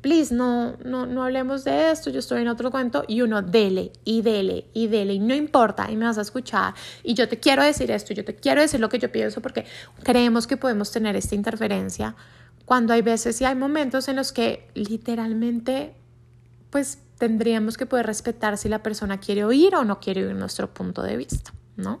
please, 0.00 0.34
no, 0.34 0.76
no, 0.84 1.06
no 1.06 1.22
hablemos 1.22 1.64
de 1.64 1.90
esto, 1.90 2.10
yo 2.10 2.18
estoy 2.18 2.42
en 2.42 2.48
otro 2.48 2.70
cuento 2.70 3.04
y 3.06 3.20
uno 3.20 3.42
dele 3.42 3.92
y 4.04 4.22
dele 4.22 4.66
y 4.72 4.88
dele 4.88 5.14
y 5.14 5.18
no 5.18 5.34
importa 5.34 5.90
y 5.90 5.96
me 5.96 6.06
vas 6.06 6.18
a 6.18 6.22
escuchar 6.22 6.74
y 7.04 7.14
yo 7.14 7.28
te 7.28 7.38
quiero 7.38 7.62
decir 7.62 7.90
esto, 7.90 8.12
yo 8.12 8.24
te 8.24 8.34
quiero 8.34 8.60
decir 8.60 8.80
lo 8.80 8.88
que 8.88 8.98
yo 8.98 9.12
pienso 9.12 9.40
porque 9.40 9.66
creemos 10.02 10.46
que 10.46 10.56
podemos 10.56 10.90
tener 10.90 11.14
esta 11.14 11.34
interferencia 11.34 12.16
cuando 12.64 12.92
hay 12.92 13.02
veces 13.02 13.40
y 13.40 13.44
hay 13.44 13.54
momentos 13.54 14.08
en 14.08 14.16
los 14.16 14.32
que 14.32 14.68
literalmente 14.74 15.94
pues 16.70 16.98
tendríamos 17.22 17.76
que 17.76 17.86
poder 17.86 18.04
respetar 18.04 18.58
si 18.58 18.68
la 18.68 18.82
persona 18.82 19.20
quiere 19.20 19.44
oír 19.44 19.76
o 19.76 19.84
no 19.84 20.00
quiere 20.00 20.26
oír 20.26 20.34
nuestro 20.34 20.74
punto 20.74 21.04
de 21.04 21.16
vista, 21.16 21.52
¿no? 21.76 22.00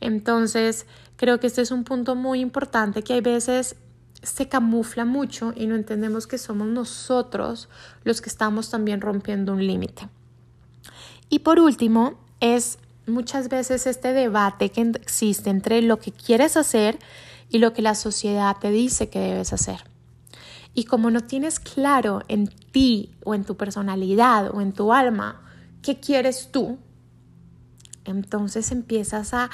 Entonces, 0.00 0.86
creo 1.16 1.40
que 1.40 1.48
este 1.48 1.62
es 1.62 1.72
un 1.72 1.82
punto 1.82 2.14
muy 2.14 2.38
importante 2.38 3.02
que 3.02 3.14
hay 3.14 3.22
veces 3.22 3.74
se 4.22 4.48
camufla 4.48 5.04
mucho 5.04 5.52
y 5.56 5.66
no 5.66 5.74
entendemos 5.74 6.28
que 6.28 6.38
somos 6.38 6.68
nosotros 6.68 7.68
los 8.04 8.20
que 8.20 8.28
estamos 8.28 8.70
también 8.70 9.00
rompiendo 9.00 9.52
un 9.52 9.66
límite. 9.66 10.08
Y 11.28 11.40
por 11.40 11.58
último, 11.58 12.20
es 12.38 12.78
muchas 13.08 13.48
veces 13.48 13.88
este 13.88 14.12
debate 14.12 14.70
que 14.70 14.82
existe 14.94 15.50
entre 15.50 15.82
lo 15.82 15.98
que 15.98 16.12
quieres 16.12 16.56
hacer 16.56 17.00
y 17.50 17.58
lo 17.58 17.72
que 17.72 17.82
la 17.82 17.96
sociedad 17.96 18.56
te 18.60 18.70
dice 18.70 19.08
que 19.08 19.18
debes 19.18 19.52
hacer. 19.52 19.91
Y 20.74 20.84
como 20.84 21.10
no 21.10 21.20
tienes 21.20 21.60
claro 21.60 22.22
en 22.28 22.46
ti 22.46 23.14
o 23.24 23.34
en 23.34 23.44
tu 23.44 23.56
personalidad 23.56 24.54
o 24.54 24.60
en 24.60 24.72
tu 24.72 24.92
alma 24.92 25.42
qué 25.82 26.00
quieres 26.00 26.50
tú, 26.50 26.78
entonces 28.04 28.72
empiezas 28.72 29.34
a, 29.34 29.50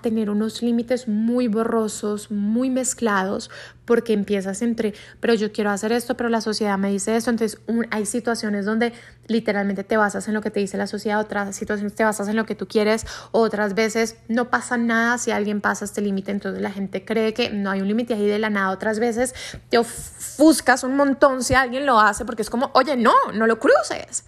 tener 0.00 0.30
unos 0.30 0.62
límites 0.62 1.08
muy 1.08 1.46
borrosos, 1.46 2.30
muy 2.30 2.70
mezclados, 2.70 3.50
porque 3.84 4.14
empiezas 4.14 4.62
entre, 4.62 4.94
pero 5.20 5.34
yo 5.34 5.52
quiero 5.52 5.70
hacer 5.70 5.92
esto, 5.92 6.16
pero 6.16 6.30
la 6.30 6.40
sociedad 6.40 6.78
me 6.78 6.90
dice 6.90 7.14
esto. 7.16 7.30
Entonces 7.30 7.60
hay 7.90 8.06
situaciones 8.06 8.64
donde 8.64 8.92
literalmente 9.26 9.84
te 9.84 9.96
basas 9.96 10.26
en 10.26 10.34
lo 10.34 10.40
que 10.40 10.50
te 10.50 10.60
dice 10.60 10.78
la 10.78 10.86
sociedad, 10.86 11.20
otras 11.20 11.54
situaciones 11.54 11.94
te 11.94 12.02
basas 12.02 12.28
en 12.28 12.36
lo 12.36 12.46
que 12.46 12.54
tú 12.54 12.66
quieres, 12.66 13.06
otras 13.30 13.74
veces 13.74 14.16
no 14.28 14.50
pasa 14.50 14.76
nada 14.78 15.18
si 15.18 15.30
alguien 15.30 15.60
pasa 15.60 15.84
este 15.84 16.00
límite, 16.00 16.32
entonces 16.32 16.62
la 16.62 16.70
gente 16.70 17.04
cree 17.04 17.34
que 17.34 17.50
no 17.50 17.70
hay 17.70 17.82
un 17.82 17.88
límite 17.88 18.14
ahí 18.14 18.26
de 18.26 18.38
la 18.38 18.50
nada. 18.50 18.70
Otras 18.70 18.98
veces 18.98 19.34
te 19.68 19.78
ofuscas 19.78 20.82
un 20.82 20.96
montón 20.96 21.44
si 21.44 21.54
alguien 21.54 21.84
lo 21.84 22.00
hace, 22.00 22.24
porque 22.24 22.42
es 22.42 22.50
como, 22.50 22.70
oye, 22.74 22.96
no, 22.96 23.14
no 23.34 23.46
lo 23.46 23.58
cruces. 23.58 24.24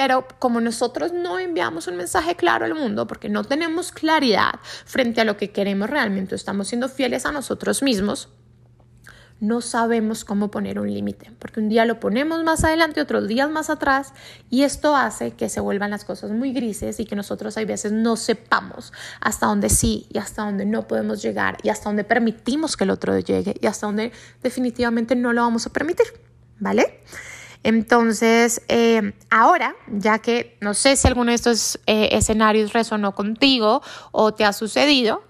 Pero 0.00 0.26
como 0.38 0.62
nosotros 0.62 1.12
no 1.12 1.38
enviamos 1.38 1.86
un 1.86 1.98
mensaje 1.98 2.34
claro 2.34 2.64
al 2.64 2.74
mundo 2.74 3.06
porque 3.06 3.28
no 3.28 3.44
tenemos 3.44 3.92
claridad 3.92 4.52
frente 4.86 5.20
a 5.20 5.26
lo 5.26 5.36
que 5.36 5.50
queremos 5.50 5.90
realmente, 5.90 6.34
estamos 6.34 6.68
siendo 6.68 6.88
fieles 6.88 7.26
a 7.26 7.32
nosotros 7.32 7.82
mismos, 7.82 8.30
no 9.40 9.60
sabemos 9.60 10.24
cómo 10.24 10.50
poner 10.50 10.78
un 10.80 10.90
límite, 10.90 11.32
porque 11.38 11.60
un 11.60 11.68
día 11.68 11.84
lo 11.84 12.00
ponemos 12.00 12.42
más 12.44 12.64
adelante, 12.64 13.02
otros 13.02 13.28
días 13.28 13.50
más 13.50 13.68
atrás, 13.68 14.14
y 14.48 14.62
esto 14.62 14.96
hace 14.96 15.32
que 15.32 15.50
se 15.50 15.60
vuelvan 15.60 15.90
las 15.90 16.06
cosas 16.06 16.30
muy 16.30 16.54
grises 16.54 16.98
y 16.98 17.04
que 17.04 17.14
nosotros 17.14 17.58
hay 17.58 17.66
veces 17.66 17.92
no 17.92 18.16
sepamos 18.16 18.94
hasta 19.20 19.48
dónde 19.48 19.68
sí 19.68 20.06
y 20.08 20.16
hasta 20.16 20.46
dónde 20.46 20.64
no 20.64 20.88
podemos 20.88 21.20
llegar 21.20 21.58
y 21.62 21.68
hasta 21.68 21.90
dónde 21.90 22.04
permitimos 22.04 22.78
que 22.78 22.84
el 22.84 22.90
otro 22.90 23.18
llegue 23.18 23.54
y 23.60 23.66
hasta 23.66 23.86
dónde 23.86 24.12
definitivamente 24.42 25.14
no 25.14 25.34
lo 25.34 25.42
vamos 25.42 25.66
a 25.66 25.70
permitir, 25.74 26.06
¿vale? 26.58 27.02
Entonces, 27.62 28.62
eh, 28.68 29.12
ahora, 29.30 29.74
ya 29.88 30.18
que 30.18 30.56
no 30.60 30.72
sé 30.74 30.96
si 30.96 31.06
alguno 31.06 31.30
de 31.30 31.34
estos 31.34 31.78
eh, 31.86 32.08
escenarios 32.12 32.72
resonó 32.72 33.14
contigo 33.14 33.82
o 34.12 34.32
te 34.32 34.44
ha 34.44 34.52
sucedido, 34.52 35.22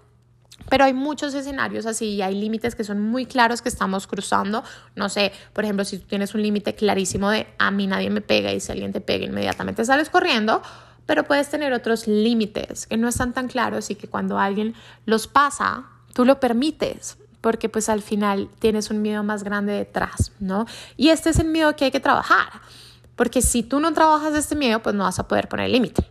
pero 0.68 0.84
hay 0.84 0.94
muchos 0.94 1.34
escenarios 1.34 1.86
así 1.86 2.10
y 2.10 2.22
hay 2.22 2.34
límites 2.36 2.76
que 2.76 2.84
son 2.84 3.00
muy 3.00 3.26
claros 3.26 3.62
que 3.62 3.68
estamos 3.68 4.06
cruzando. 4.06 4.62
No 4.94 5.08
sé, 5.08 5.32
por 5.52 5.64
ejemplo, 5.64 5.84
si 5.84 5.98
tú 5.98 6.06
tienes 6.06 6.34
un 6.34 6.42
límite 6.42 6.74
clarísimo 6.74 7.30
de 7.30 7.48
a 7.58 7.72
mí 7.72 7.88
nadie 7.88 8.10
me 8.10 8.20
pega 8.20 8.52
y 8.52 8.60
si 8.60 8.70
alguien 8.70 8.92
te 8.92 9.00
pega 9.00 9.24
inmediatamente 9.24 9.84
sales 9.84 10.08
corriendo, 10.08 10.62
pero 11.06 11.24
puedes 11.24 11.48
tener 11.48 11.72
otros 11.72 12.06
límites 12.06 12.86
que 12.86 12.96
no 12.96 13.08
están 13.08 13.32
tan 13.32 13.48
claros 13.48 13.90
y 13.90 13.96
que 13.96 14.06
cuando 14.06 14.38
alguien 14.38 14.74
los 15.06 15.26
pasa, 15.26 15.88
tú 16.14 16.24
lo 16.24 16.38
permites 16.38 17.18
porque 17.40 17.68
pues 17.68 17.88
al 17.88 18.02
final 18.02 18.50
tienes 18.58 18.90
un 18.90 19.02
miedo 19.02 19.22
más 19.22 19.42
grande 19.44 19.72
detrás, 19.72 20.32
¿no? 20.40 20.66
Y 20.96 21.08
este 21.08 21.30
es 21.30 21.38
el 21.38 21.48
miedo 21.48 21.74
que 21.76 21.86
hay 21.86 21.90
que 21.90 22.00
trabajar, 22.00 22.60
porque 23.16 23.42
si 23.42 23.62
tú 23.62 23.80
no 23.80 23.92
trabajas 23.92 24.34
este 24.34 24.56
miedo, 24.56 24.80
pues 24.80 24.94
no 24.94 25.04
vas 25.04 25.18
a 25.18 25.28
poder 25.28 25.48
poner 25.48 25.70
límite. 25.70 26.08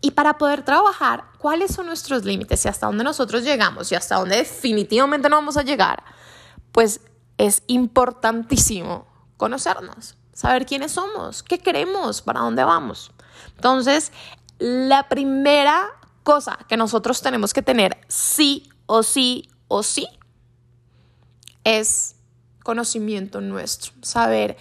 Y 0.00 0.12
para 0.12 0.38
poder 0.38 0.62
trabajar, 0.62 1.24
¿cuáles 1.38 1.74
son 1.74 1.86
nuestros 1.86 2.24
límites 2.24 2.64
y 2.64 2.68
hasta 2.68 2.86
dónde 2.86 3.02
nosotros 3.02 3.42
llegamos 3.42 3.90
y 3.90 3.96
hasta 3.96 4.16
dónde 4.16 4.36
definitivamente 4.36 5.28
no 5.28 5.36
vamos 5.36 5.56
a 5.56 5.62
llegar? 5.62 6.04
Pues 6.70 7.00
es 7.36 7.62
importantísimo 7.66 9.06
conocernos, 9.36 10.16
saber 10.32 10.66
quiénes 10.66 10.92
somos, 10.92 11.42
qué 11.42 11.58
queremos, 11.58 12.22
para 12.22 12.40
dónde 12.40 12.62
vamos. 12.62 13.10
Entonces, 13.56 14.12
la 14.58 15.08
primera 15.08 15.88
cosa 16.22 16.58
que 16.68 16.76
nosotros 16.76 17.20
tenemos 17.20 17.52
que 17.52 17.62
tener 17.62 17.98
sí 18.08 18.68
o 18.86 19.02
sí 19.02 19.48
o 19.66 19.82
sí 19.82 20.06
es 21.76 22.16
conocimiento 22.62 23.40
nuestro, 23.40 23.92
saber 24.02 24.56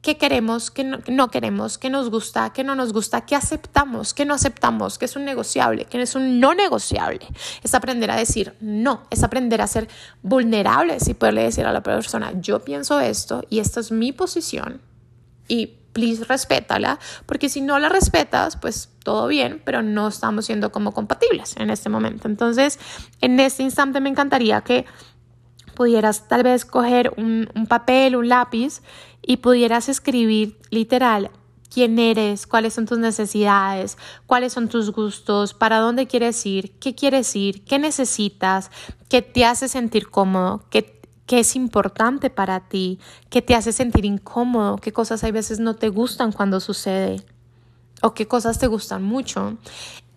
qué 0.00 0.18
queremos, 0.18 0.70
qué 0.70 0.84
no, 0.84 1.28
queremos, 1.28 1.78
qué 1.78 1.90
nos 1.90 2.10
gusta, 2.10 2.52
qué 2.52 2.64
no 2.64 2.74
nos 2.74 2.92
gusta, 2.92 3.20
qué 3.24 3.36
aceptamos, 3.36 4.14
qué 4.14 4.24
no 4.24 4.34
aceptamos, 4.34 4.98
qué 4.98 5.04
es 5.04 5.16
un 5.16 5.24
negociable, 5.24 5.84
qué 5.84 6.02
es 6.02 6.14
un 6.14 6.40
no 6.40 6.54
negociable. 6.54 7.20
Es 7.62 7.74
aprender 7.74 8.10
a 8.10 8.16
decir 8.16 8.54
no, 8.60 9.02
es 9.10 9.22
aprender 9.22 9.60
a 9.60 9.66
ser 9.66 9.88
vulnerables 10.22 11.08
y 11.08 11.14
poderle 11.14 11.44
decir 11.44 11.66
a 11.66 11.72
la 11.72 11.82
persona, 11.82 12.32
yo 12.40 12.64
pienso 12.64 12.98
esto 13.00 13.44
y 13.48 13.60
esta 13.60 13.80
es 13.80 13.92
mi 13.92 14.12
posición 14.12 14.80
y 15.46 15.78
please 15.92 16.24
respétala, 16.24 16.98
porque 17.26 17.48
si 17.48 17.60
no 17.60 17.78
la 17.78 17.88
respetas, 17.88 18.56
pues 18.56 18.88
todo 19.04 19.26
bien, 19.26 19.60
pero 19.64 19.82
no 19.82 20.08
estamos 20.08 20.46
siendo 20.46 20.72
como 20.72 20.92
compatibles 20.92 21.56
en 21.58 21.70
este 21.70 21.88
momento. 21.88 22.28
Entonces, 22.28 22.78
en 23.20 23.38
este 23.40 23.62
instante 23.62 24.00
me 24.00 24.08
encantaría 24.08 24.62
que 24.62 24.86
pudieras 25.82 26.28
tal 26.28 26.44
vez 26.44 26.64
coger 26.64 27.12
un, 27.16 27.48
papel, 27.68 28.14
un 28.14 28.28
lápiz 28.28 28.82
y 29.20 29.38
pudieras 29.38 29.88
escribir 29.88 30.56
literal 30.70 31.32
quién 31.74 31.98
eres, 31.98 32.46
cuáles 32.46 32.74
son 32.74 32.86
tus 32.86 32.98
necesidades, 32.98 33.98
cuáles 34.26 34.52
son 34.52 34.68
tus 34.68 34.92
gustos, 34.92 35.54
para 35.54 35.80
dónde 35.80 36.06
quieres 36.06 36.46
ir, 36.46 36.78
qué 36.78 36.94
quieres 36.94 37.34
ir, 37.34 37.64
qué 37.64 37.80
necesitas, 37.80 38.70
qué 39.08 39.22
te 39.22 39.44
hace 39.44 39.66
sentir 39.66 40.08
cómodo, 40.08 40.62
qué, 40.70 41.00
qué 41.26 41.40
es 41.40 41.56
importante 41.56 42.30
para 42.30 42.60
ti, 42.60 43.00
qué 43.28 43.42
te 43.42 43.56
hace 43.56 43.72
sentir 43.72 44.04
incómodo, 44.04 44.76
qué 44.76 44.92
cosas 44.92 45.24
hay 45.24 45.32
veces 45.32 45.58
no 45.58 45.74
te 45.74 45.88
gustan 45.88 46.30
cuando 46.30 46.60
sucede 46.60 47.26
o 48.02 48.14
qué 48.14 48.28
cosas 48.28 48.60
te 48.60 48.68
gustan 48.68 49.02
mucho. 49.02 49.56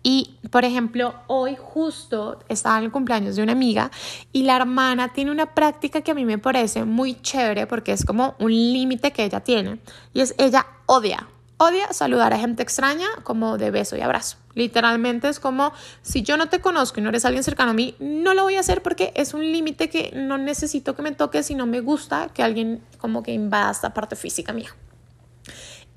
Y, 0.08 0.38
por 0.52 0.64
ejemplo, 0.64 1.14
hoy 1.26 1.56
justo 1.58 2.38
estaba 2.48 2.78
en 2.78 2.84
el 2.84 2.92
cumpleaños 2.92 3.34
de 3.34 3.42
una 3.42 3.50
amiga 3.50 3.90
y 4.32 4.44
la 4.44 4.54
hermana 4.54 5.12
tiene 5.12 5.32
una 5.32 5.52
práctica 5.52 6.00
que 6.00 6.12
a 6.12 6.14
mí 6.14 6.24
me 6.24 6.38
parece 6.38 6.84
muy 6.84 7.20
chévere 7.20 7.66
porque 7.66 7.90
es 7.90 8.04
como 8.04 8.36
un 8.38 8.52
límite 8.52 9.10
que 9.10 9.24
ella 9.24 9.40
tiene. 9.40 9.80
Y 10.14 10.20
es, 10.20 10.36
ella 10.38 10.64
odia, 10.86 11.26
odia 11.58 11.92
saludar 11.92 12.32
a 12.32 12.38
gente 12.38 12.62
extraña 12.62 13.08
como 13.24 13.58
de 13.58 13.72
beso 13.72 13.96
y 13.96 14.00
abrazo. 14.00 14.36
Literalmente 14.54 15.28
es 15.28 15.40
como, 15.40 15.72
si 16.02 16.22
yo 16.22 16.36
no 16.36 16.48
te 16.48 16.60
conozco 16.60 17.00
y 17.00 17.02
no 17.02 17.08
eres 17.08 17.24
alguien 17.24 17.42
cercano 17.42 17.72
a 17.72 17.74
mí, 17.74 17.96
no 17.98 18.32
lo 18.32 18.44
voy 18.44 18.54
a 18.54 18.60
hacer 18.60 18.84
porque 18.84 19.12
es 19.16 19.34
un 19.34 19.42
límite 19.42 19.90
que 19.90 20.12
no 20.14 20.38
necesito 20.38 20.94
que 20.94 21.02
me 21.02 21.10
toques 21.10 21.50
y 21.50 21.56
no 21.56 21.66
me 21.66 21.80
gusta 21.80 22.28
que 22.32 22.44
alguien 22.44 22.80
como 22.98 23.24
que 23.24 23.32
invada 23.32 23.72
esta 23.72 23.92
parte 23.92 24.14
física 24.14 24.52
mía. 24.52 24.70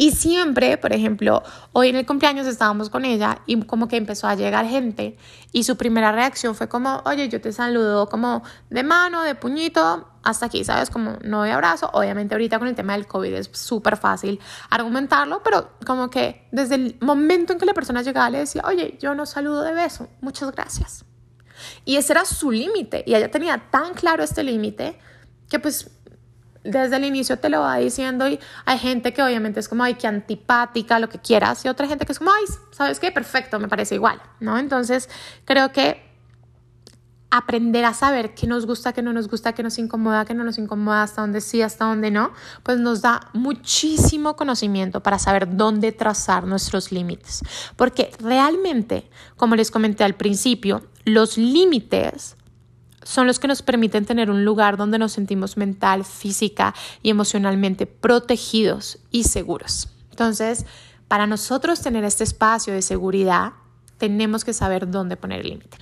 Y 0.01 0.11
siempre, 0.11 0.77
por 0.77 0.93
ejemplo, 0.93 1.43
hoy 1.73 1.89
en 1.89 1.97
el 1.97 2.05
cumpleaños 2.05 2.47
estábamos 2.47 2.89
con 2.89 3.03
ella 3.03 3.41
y 3.45 3.61
como 3.63 3.89
que 3.89 3.97
empezó 3.97 4.29
a 4.29 4.35
llegar 4.35 4.65
gente 4.65 5.17
y 5.51 5.65
su 5.65 5.75
primera 5.75 6.13
reacción 6.13 6.55
fue 6.55 6.69
como, 6.69 7.01
oye, 7.03 7.27
yo 7.27 7.41
te 7.41 7.51
saludo 7.51 8.07
como 8.07 8.41
de 8.69 8.81
mano, 8.83 9.23
de 9.23 9.35
puñito, 9.35 10.07
hasta 10.23 10.45
aquí, 10.45 10.63
¿sabes? 10.63 10.89
Como 10.89 11.17
no 11.25 11.43
de 11.43 11.51
abrazo. 11.51 11.89
Obviamente 11.91 12.33
ahorita 12.33 12.59
con 12.59 12.69
el 12.69 12.75
tema 12.75 12.93
del 12.93 13.07
COVID 13.07 13.33
es 13.33 13.49
súper 13.51 13.97
fácil 13.97 14.39
argumentarlo, 14.69 15.43
pero 15.43 15.71
como 15.85 16.09
que 16.09 16.47
desde 16.53 16.75
el 16.75 16.97
momento 17.01 17.51
en 17.51 17.59
que 17.59 17.65
la 17.65 17.73
persona 17.73 18.01
llegaba 18.01 18.29
le 18.29 18.37
decía, 18.37 18.61
oye, 18.65 18.97
yo 19.01 19.13
no 19.15 19.25
saludo 19.25 19.63
de 19.63 19.73
beso, 19.73 20.07
muchas 20.21 20.49
gracias. 20.53 21.03
Y 21.83 21.97
ese 21.97 22.13
era 22.13 22.23
su 22.23 22.51
límite 22.51 23.03
y 23.05 23.15
ella 23.15 23.29
tenía 23.29 23.69
tan 23.69 23.93
claro 23.95 24.23
este 24.23 24.43
límite 24.43 24.97
que 25.49 25.59
pues 25.59 25.89
desde 26.63 26.97
el 26.97 27.05
inicio 27.05 27.39
te 27.39 27.49
lo 27.49 27.61
va 27.61 27.77
diciendo 27.77 28.27
y 28.27 28.39
hay 28.65 28.77
gente 28.77 29.13
que 29.13 29.23
obviamente 29.23 29.59
es 29.59 29.69
como, 29.69 29.83
ay, 29.83 29.95
que 29.95 30.07
antipática, 30.07 30.99
lo 30.99 31.09
que 31.09 31.19
quieras, 31.19 31.63
y 31.65 31.69
otra 31.69 31.87
gente 31.87 32.05
que 32.05 32.11
es 32.11 32.19
como, 32.19 32.31
ay, 32.31 32.45
¿sabes 32.71 32.99
qué? 32.99 33.11
Perfecto, 33.11 33.59
me 33.59 33.67
parece 33.67 33.95
igual, 33.95 34.21
¿no? 34.39 34.57
Entonces, 34.57 35.09
creo 35.45 35.71
que 35.71 36.09
aprender 37.31 37.85
a 37.85 37.93
saber 37.93 38.33
qué 38.33 38.47
nos 38.47 38.65
gusta, 38.65 38.93
qué 38.93 39.01
no 39.01 39.13
nos 39.13 39.27
gusta, 39.27 39.53
qué 39.53 39.61
nos 39.61 39.77
incomoda, 39.77 40.25
qué 40.25 40.33
no 40.33 40.43
nos 40.43 40.57
incomoda, 40.57 41.03
hasta 41.03 41.21
dónde 41.21 41.41
sí, 41.41 41.61
hasta 41.61 41.85
dónde 41.85 42.09
no, 42.11 42.31
pues 42.63 42.79
nos 42.79 43.01
da 43.01 43.29
muchísimo 43.33 44.35
conocimiento 44.35 45.01
para 45.01 45.19
saber 45.19 45.55
dónde 45.55 45.91
trazar 45.91 46.45
nuestros 46.45 46.91
límites. 46.91 47.41
Porque 47.75 48.11
realmente, 48.19 49.09
como 49.37 49.55
les 49.55 49.69
comenté 49.69 50.03
al 50.03 50.15
principio, 50.15 50.83
los 51.05 51.37
límites 51.37 52.35
son 53.03 53.27
los 53.27 53.39
que 53.39 53.47
nos 53.47 53.61
permiten 53.61 54.05
tener 54.05 54.29
un 54.29 54.45
lugar 54.45 54.77
donde 54.77 54.99
nos 54.99 55.13
sentimos 55.13 55.57
mental, 55.57 56.05
física 56.05 56.73
y 57.01 57.09
emocionalmente 57.09 57.85
protegidos 57.85 58.99
y 59.11 59.23
seguros. 59.23 59.89
Entonces, 60.11 60.65
para 61.07 61.27
nosotros 61.27 61.81
tener 61.81 62.03
este 62.03 62.23
espacio 62.23 62.73
de 62.73 62.81
seguridad, 62.81 63.53
tenemos 63.97 64.43
que 64.43 64.53
saber 64.53 64.89
dónde 64.89 65.17
poner 65.17 65.41
el 65.41 65.49
límite. 65.49 65.77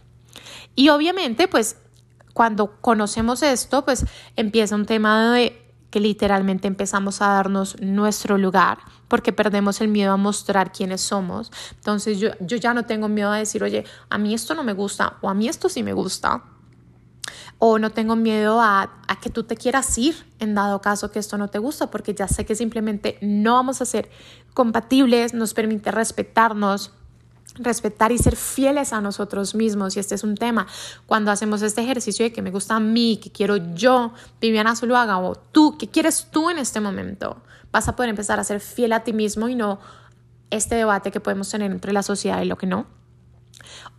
Y 0.76 0.90
obviamente, 0.90 1.48
pues 1.48 1.78
cuando 2.34 2.80
conocemos 2.82 3.42
esto, 3.44 3.84
pues 3.84 4.06
empieza 4.36 4.76
un 4.76 4.86
tema 4.86 5.34
de 5.34 5.64
que 5.90 6.00
literalmente 6.00 6.68
empezamos 6.68 7.22
a 7.22 7.28
darnos 7.28 7.80
nuestro 7.82 8.38
lugar 8.38 8.80
porque 9.08 9.32
perdemos 9.32 9.82
el 9.82 9.88
miedo 9.88 10.12
a 10.12 10.18
mostrar 10.18 10.72
quiénes 10.72 11.02
somos. 11.02 11.52
Entonces 11.76 12.20
yo, 12.20 12.30
yo 12.40 12.58
ya 12.58 12.74
no 12.74 12.86
tengo 12.86 13.08
miedo 13.08 13.32
a 13.32 13.38
decir, 13.38 13.64
oye, 13.64 13.86
a 14.10 14.18
mí 14.18 14.34
esto 14.34 14.54
no 14.54 14.64
me 14.64 14.74
gusta 14.74 15.18
o 15.22 15.30
a 15.30 15.34
mí 15.34 15.48
esto 15.48 15.70
sí 15.70 15.82
me 15.82 15.94
gusta 15.94 16.44
O 17.60 17.80
no 17.80 17.90
tengo 17.90 18.16
miedo 18.16 18.62
a, 18.62 18.90
que 19.22 19.30
tú 19.30 19.44
te 19.44 19.56
quieras 19.56 19.98
ir 19.98 20.16
en 20.40 20.54
dado 20.54 20.80
caso 20.80 21.10
que 21.12 21.20
esto 21.20 21.38
no 21.38 21.48
te 21.48 21.58
gusta, 21.58 21.90
porque 21.90 22.14
ya 22.14 22.28
sé 22.28 22.46
que 22.46 22.56
simplemente 22.56 23.18
no 23.22 23.54
vamos 23.54 23.82
a 23.82 23.86
ser 23.86 24.10
compatibles, 24.54 25.34
nos 25.34 25.54
permite 25.54 25.92
respetarnos, 25.92 26.92
respetar 27.56 28.12
y 28.12 28.20
ser 28.20 28.36
fieles 28.36 28.94
a 28.94 29.02
nosotros 29.02 29.56
mismos. 29.56 29.98
Y 29.98 30.00
este 30.00 30.16
es 30.16 30.24
un 30.24 30.36
tema. 30.36 30.68
Cuando 31.08 31.32
hacemos 31.32 31.62
este 31.64 31.82
ejercicio 31.82 32.26
de 32.26 32.32
que 32.32 32.42
me 32.42 32.52
gusta 32.52 32.76
a 32.76 32.80
mí, 32.80 33.18
que 33.18 33.32
quiero 33.32 33.58
yo, 33.74 34.14
Viviana 34.40 34.76
Zuluaga, 34.76 35.18
o 35.18 35.36
tú, 35.36 35.78
¿qué 35.78 35.88
quieres 35.88 36.28
tú 36.30 36.50
en 36.50 36.60
este 36.60 36.80
momento? 36.80 37.42
Vas 37.72 37.88
a 37.88 37.96
poder 37.96 38.10
empezar 38.10 38.40
a 38.40 38.44
ser 38.44 38.60
fiel 38.60 38.94
a 38.94 39.04
ti 39.04 39.14
mismo 39.14 39.50
y 39.50 39.56
no 39.56 39.80
este 40.50 40.76
debate 40.76 41.12
que 41.12 41.20
podemos 41.20 41.50
tener 41.50 41.72
entre 41.72 41.94
la 41.94 42.04
sociedad 42.04 42.42
y 42.42 42.46
lo 42.46 42.58
que 42.58 42.68
no. 42.68 42.97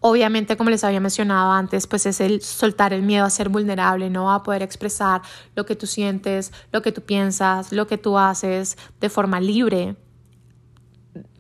Obviamente, 0.01 0.57
como 0.57 0.71
les 0.71 0.85
había 0.85 1.01
mencionado 1.01 1.53
antes, 1.53 1.87
pues 1.87 2.07
es 2.07 2.21
el 2.21 2.41
soltar 2.41 2.93
el 2.93 3.03
miedo 3.03 3.25
a 3.25 3.31
ser 3.31 3.49
vulnerable, 3.49 4.11
no 4.11 4.33
a 4.33 4.43
poder 4.43 4.63
expresar 4.63 5.23
lo 5.55 5.67
que 5.67 5.77
tú 5.77 5.87
sientes, 5.87 6.53
lo 6.73 6.83
que 6.83 6.93
tú 6.93 7.03
piensas, 7.03 7.73
lo 7.73 7.87
que 7.87 7.99
tú 7.99 8.19
haces 8.19 8.77
de 9.01 9.09
forma 9.09 9.41
libre, 9.41 9.97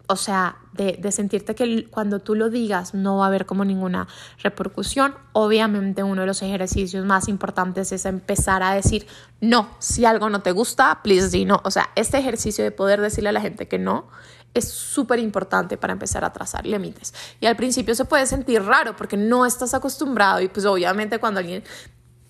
o 0.09 0.17
sea, 0.17 0.57
de, 0.73 1.13
sentirte 1.13 1.55
que 1.55 1.87
cuando 1.91 2.21
tú 2.21 2.35
lo 2.35 2.49
digas 2.49 2.95
no 2.95 3.19
va 3.19 3.25
a 3.25 3.29
haber 3.29 3.45
como 3.45 3.65
ninguna 3.65 4.09
repercusión. 4.43 5.15
Obviamente 5.33 6.03
uno 6.03 6.23
de 6.23 6.27
los 6.27 6.41
ejercicios 6.41 7.05
más 7.05 7.29
importantes 7.29 7.93
es 7.93 8.07
empezar 8.07 8.63
a 8.63 8.73
decir 8.73 9.07
no, 9.41 9.69
si 9.81 10.07
algo 10.07 10.31
no 10.31 10.41
te 10.41 10.53
gusta, 10.53 11.01
please 11.03 11.29
di 11.29 11.45
no. 11.45 11.61
O 11.65 11.71
sea, 11.71 11.91
este 11.95 12.19
ejercicio 12.19 12.65
de 12.65 12.71
poder 12.71 13.01
decirle 13.01 13.29
a 13.29 13.33
la 13.33 13.41
gente 13.41 13.69
que 13.69 13.79
no 13.79 14.09
es 14.55 14.69
súper 14.69 15.19
importante 15.19 15.77
para 15.77 15.93
empezar 15.93 16.25
a 16.25 16.33
trazar 16.33 16.67
límites. 16.67 17.15
Y 17.41 17.47
al 17.47 17.57
principio 17.57 17.95
se 17.95 18.05
puede 18.05 18.27
sentir 18.27 18.63
raro 18.63 18.97
porque 18.97 19.17
no 19.17 19.47
estás 19.47 19.75
acostumbrado 19.75 20.41
y 20.41 20.49
pues 20.49 20.67
obviamente 20.67 21.19
cuando 21.19 21.41
alguien 21.41 21.63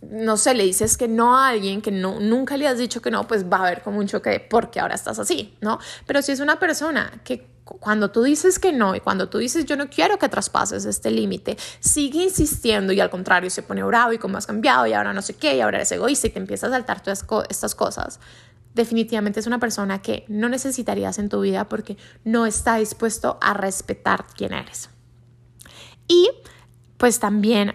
no 0.01 0.37
sé, 0.37 0.55
le 0.55 0.65
dices 0.65 0.97
que 0.97 1.09
no 1.09 1.37
a 1.37 1.49
alguien 1.49 1.83
que 1.83 1.91
no, 1.91 2.21
nunca 2.21 2.57
le 2.57 2.69
has 2.69 2.79
dicho 2.79 3.03
que 3.03 3.11
no, 3.11 3.27
pues 3.27 3.45
va 3.45 3.59
a 3.59 3.67
haber 3.67 3.83
como 3.83 3.99
un 3.99 4.07
choque 4.07 4.31
de 4.31 4.41
por 4.41 4.71
qué 4.71 4.81
ahora 4.81 4.95
estás 4.95 5.19
así, 5.19 5.57
¿no? 5.61 5.79
Pero 6.07 6.23
si 6.23 6.33
es 6.33 6.41
una 6.41 6.59
persona 6.59 7.21
que 7.25 7.47
cuando 7.65 8.11
tú 8.11 8.23
dices 8.23 8.59
que 8.59 8.73
no 8.73 8.95
y 8.95 9.01
cuando 9.01 9.29
tú 9.29 9.39
dices 9.39 9.67
yo 9.67 9.77
no 9.77 9.91
quiero 9.91 10.19
que 10.19 10.29
traspases 10.29 10.85
este 10.85 11.11
límite, 11.11 11.59
sigue 11.81 12.23
insistiendo 12.23 12.93
y 12.93 13.01
al 13.01 13.11
contrario 13.11 13.51
se 13.51 13.63
pone 13.63 13.83
bravo 13.83 14.13
y 14.13 14.19
como 14.19 14.39
has 14.39 14.47
cambiado 14.47 14.87
y 14.87 14.93
ahora 14.93 15.13
no 15.13 15.21
sé 15.21 15.35
qué 15.35 15.57
y 15.57 15.61
ahora 15.61 15.79
eres 15.79 15.93
egoísta 15.93 16.29
y 16.29 16.31
te 16.31 16.39
empieza 16.39 16.69
a 16.69 16.71
saltar 16.71 17.03
todas 17.03 17.25
estas 17.51 17.75
cosas, 17.75 18.21
definitivamente 18.79 19.41
es 19.41 19.47
una 19.47 19.59
persona 19.59 20.01
que 20.01 20.25
no 20.29 20.49
necesitarías 20.49 21.19
en 21.19 21.29
tu 21.29 21.43
vida 21.43 21.69
porque 21.69 21.99
no 22.25 22.47
está 22.47 22.77
dispuesto 22.77 23.37
a 23.43 23.53
respetar 23.53 24.25
quién 24.35 24.55
eres. 24.55 24.89
Y 26.07 26.31
pues 26.97 27.21
también 27.21 27.75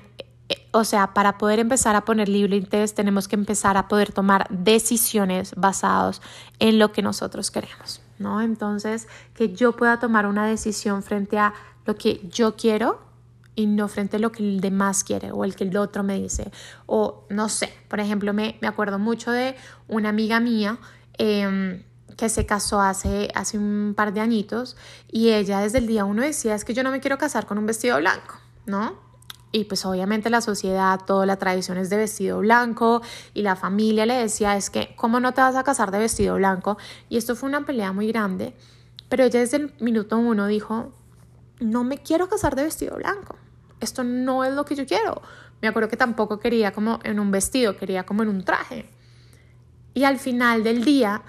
eh, 0.49 0.67
o 0.71 0.83
sea, 0.83 1.13
para 1.13 1.37
poder 1.37 1.59
empezar 1.59 1.95
a 1.95 2.05
poner 2.05 2.27
límites 2.27 2.95
tenemos 2.95 3.27
que 3.27 3.35
empezar 3.35 3.77
a 3.77 3.87
poder 3.87 4.11
tomar 4.11 4.47
decisiones 4.49 5.53
basadas 5.55 6.21
en 6.59 6.79
lo 6.79 6.91
que 6.91 7.01
nosotros 7.01 7.51
queremos. 7.51 8.01
¿no? 8.19 8.41
Entonces, 8.41 9.07
que 9.33 9.53
yo 9.53 9.75
pueda 9.75 9.99
tomar 9.99 10.25
una 10.25 10.45
decisión 10.45 11.03
frente 11.03 11.37
a 11.37 11.53
lo 11.85 11.95
que 11.95 12.21
yo 12.29 12.55
quiero 12.55 13.01
y 13.55 13.67
no 13.67 13.87
frente 13.87 14.17
a 14.17 14.19
lo 14.19 14.31
que 14.31 14.43
el 14.43 14.61
demás 14.61 15.03
quiere 15.03 15.31
o 15.31 15.43
el 15.43 15.55
que 15.55 15.63
el 15.63 15.77
otro 15.77 16.03
me 16.03 16.19
dice. 16.19 16.51
O 16.85 17.25
no 17.29 17.49
sé, 17.49 17.73
por 17.87 17.99
ejemplo, 17.99 18.33
me, 18.33 18.57
me 18.61 18.67
acuerdo 18.67 18.99
mucho 18.99 19.31
de 19.31 19.55
una 19.87 20.09
amiga 20.09 20.39
mía 20.39 20.79
em, 21.17 21.83
que 22.17 22.29
se 22.29 22.45
casó 22.45 22.81
hace, 22.81 23.29
hace 23.35 23.57
un 23.57 23.93
par 23.95 24.13
de 24.13 24.21
añitos 24.21 24.77
y 25.11 25.31
ella 25.31 25.59
desde 25.59 25.79
el 25.79 25.87
día 25.87 26.05
uno 26.05 26.21
decía, 26.21 26.55
es 26.55 26.65
que 26.65 26.73
yo 26.73 26.83
no 26.83 26.91
me 26.91 26.99
quiero 26.99 27.17
casar 27.17 27.45
con 27.45 27.57
un 27.57 27.65
vestido 27.65 27.97
blanco, 27.97 28.35
¿no? 28.65 29.01
Y 29.51 29.65
pues 29.65 29.85
obviamente 29.85 30.31
la 30.31 30.41
sociedad, 30.41 30.99
toda 31.05 31.27
la 31.27 31.37
tradición 31.37 31.77
es 31.77 31.91
de 31.91 31.97
vestido 31.97 32.39
blanco 32.39 33.03
y 33.35 33.43
la 33.43 33.55
familia 33.55 34.07
le 34.07 34.15
decía 34.15 34.57
es 34.57 34.71
que, 34.71 34.95
¿cómo 34.95 35.19
no 35.19 35.33
te 35.33 35.41
vas 35.41 35.55
a 35.55 35.63
casar 35.63 35.91
de 35.91 35.99
vestido 35.99 36.35
blanco? 36.35 36.77
Y 37.07 37.17
esto 37.17 37.35
fue 37.35 37.49
una 37.49 37.63
pelea 37.63 37.91
muy 37.91 38.07
grande, 38.07 38.55
pero 39.09 39.23
ella 39.23 39.39
desde 39.39 39.57
el 39.57 39.73
minuto 39.79 40.17
uno 40.17 40.47
dijo, 40.47 40.91
no 41.59 41.83
me 41.83 41.99
quiero 41.99 42.27
casar 42.29 42.55
de 42.55 42.63
vestido 42.63 42.95
blanco, 42.95 43.35
esto 43.83 44.03
no 44.03 44.43
es 44.43 44.53
lo 44.53 44.65
que 44.65 44.75
yo 44.75 44.85
quiero. 44.85 45.21
Me 45.61 45.67
acuerdo 45.67 45.89
que 45.89 45.97
tampoco 45.97 46.39
quería 46.39 46.71
como 46.71 46.99
en 47.03 47.19
un 47.19 47.31
vestido, 47.31 47.77
quería 47.77 48.05
como 48.05 48.23
en 48.23 48.29
un 48.29 48.43
traje. 48.43 48.89
Y 49.93 50.03
al 50.03 50.17
final 50.19 50.63
del 50.63 50.83
día 50.83 51.21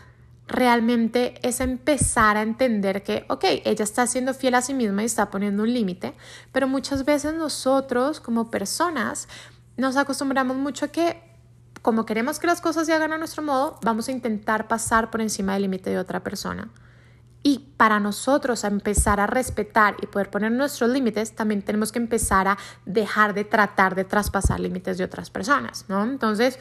realmente 0.47 1.35
es 1.47 1.61
empezar 1.61 2.37
a 2.37 2.43
entender 2.43 3.03
que, 3.03 3.25
ok, 3.29 3.45
ella 3.65 3.85
está 3.85 4.07
siendo 4.07 4.35
fiel 4.35 4.55
a 4.55 4.63
sí 4.63 4.75
misma 4.75 5.03
y 5.03 5.07
está 5.07 5.31
poniendo 5.31 5.63
un 5.63 5.73
límite, 5.73 6.15
pero 6.53 6.69
muchas 6.69 7.05
veces 7.05 7.35
nosotros 7.35 8.21
como 8.21 8.51
personas 8.51 9.29
nos 9.77 9.97
acostumbramos 9.97 10.57
mucho 10.57 10.87
a 10.87 10.89
que 10.89 11.23
como 11.83 12.07
queremos 12.07 12.39
que 12.39 12.47
las 12.47 12.63
cosas 12.63 12.87
se 12.87 12.95
hagan 12.95 13.13
a 13.13 13.19
nuestro 13.19 13.43
modo, 13.43 13.79
vamos 13.83 14.09
a 14.09 14.13
intentar 14.13 14.69
pasar 14.69 15.11
por 15.11 15.21
encima 15.21 15.53
del 15.53 15.63
límite 15.63 15.91
de 15.91 15.99
otra 15.99 16.23
persona. 16.23 16.71
Y 17.47 17.75
para 17.77 18.01
nosotros 18.01 18.65
empezar 18.65 19.21
a 19.21 19.27
respetar 19.27 19.97
y 20.01 20.07
poder 20.07 20.31
poner 20.31 20.51
nuestros 20.51 20.89
límites, 20.89 21.37
también 21.37 21.61
tenemos 21.61 21.93
que 21.93 21.99
empezar 21.99 22.49
a 22.49 22.57
dejar 22.87 23.35
de 23.35 23.45
tratar 23.45 23.95
de 23.95 24.05
traspasar 24.05 24.59
límites 24.59 24.97
de 24.97 25.05
otras 25.05 25.29
personas, 25.29 25.85
¿no? 25.89 26.03
Entonces, 26.05 26.59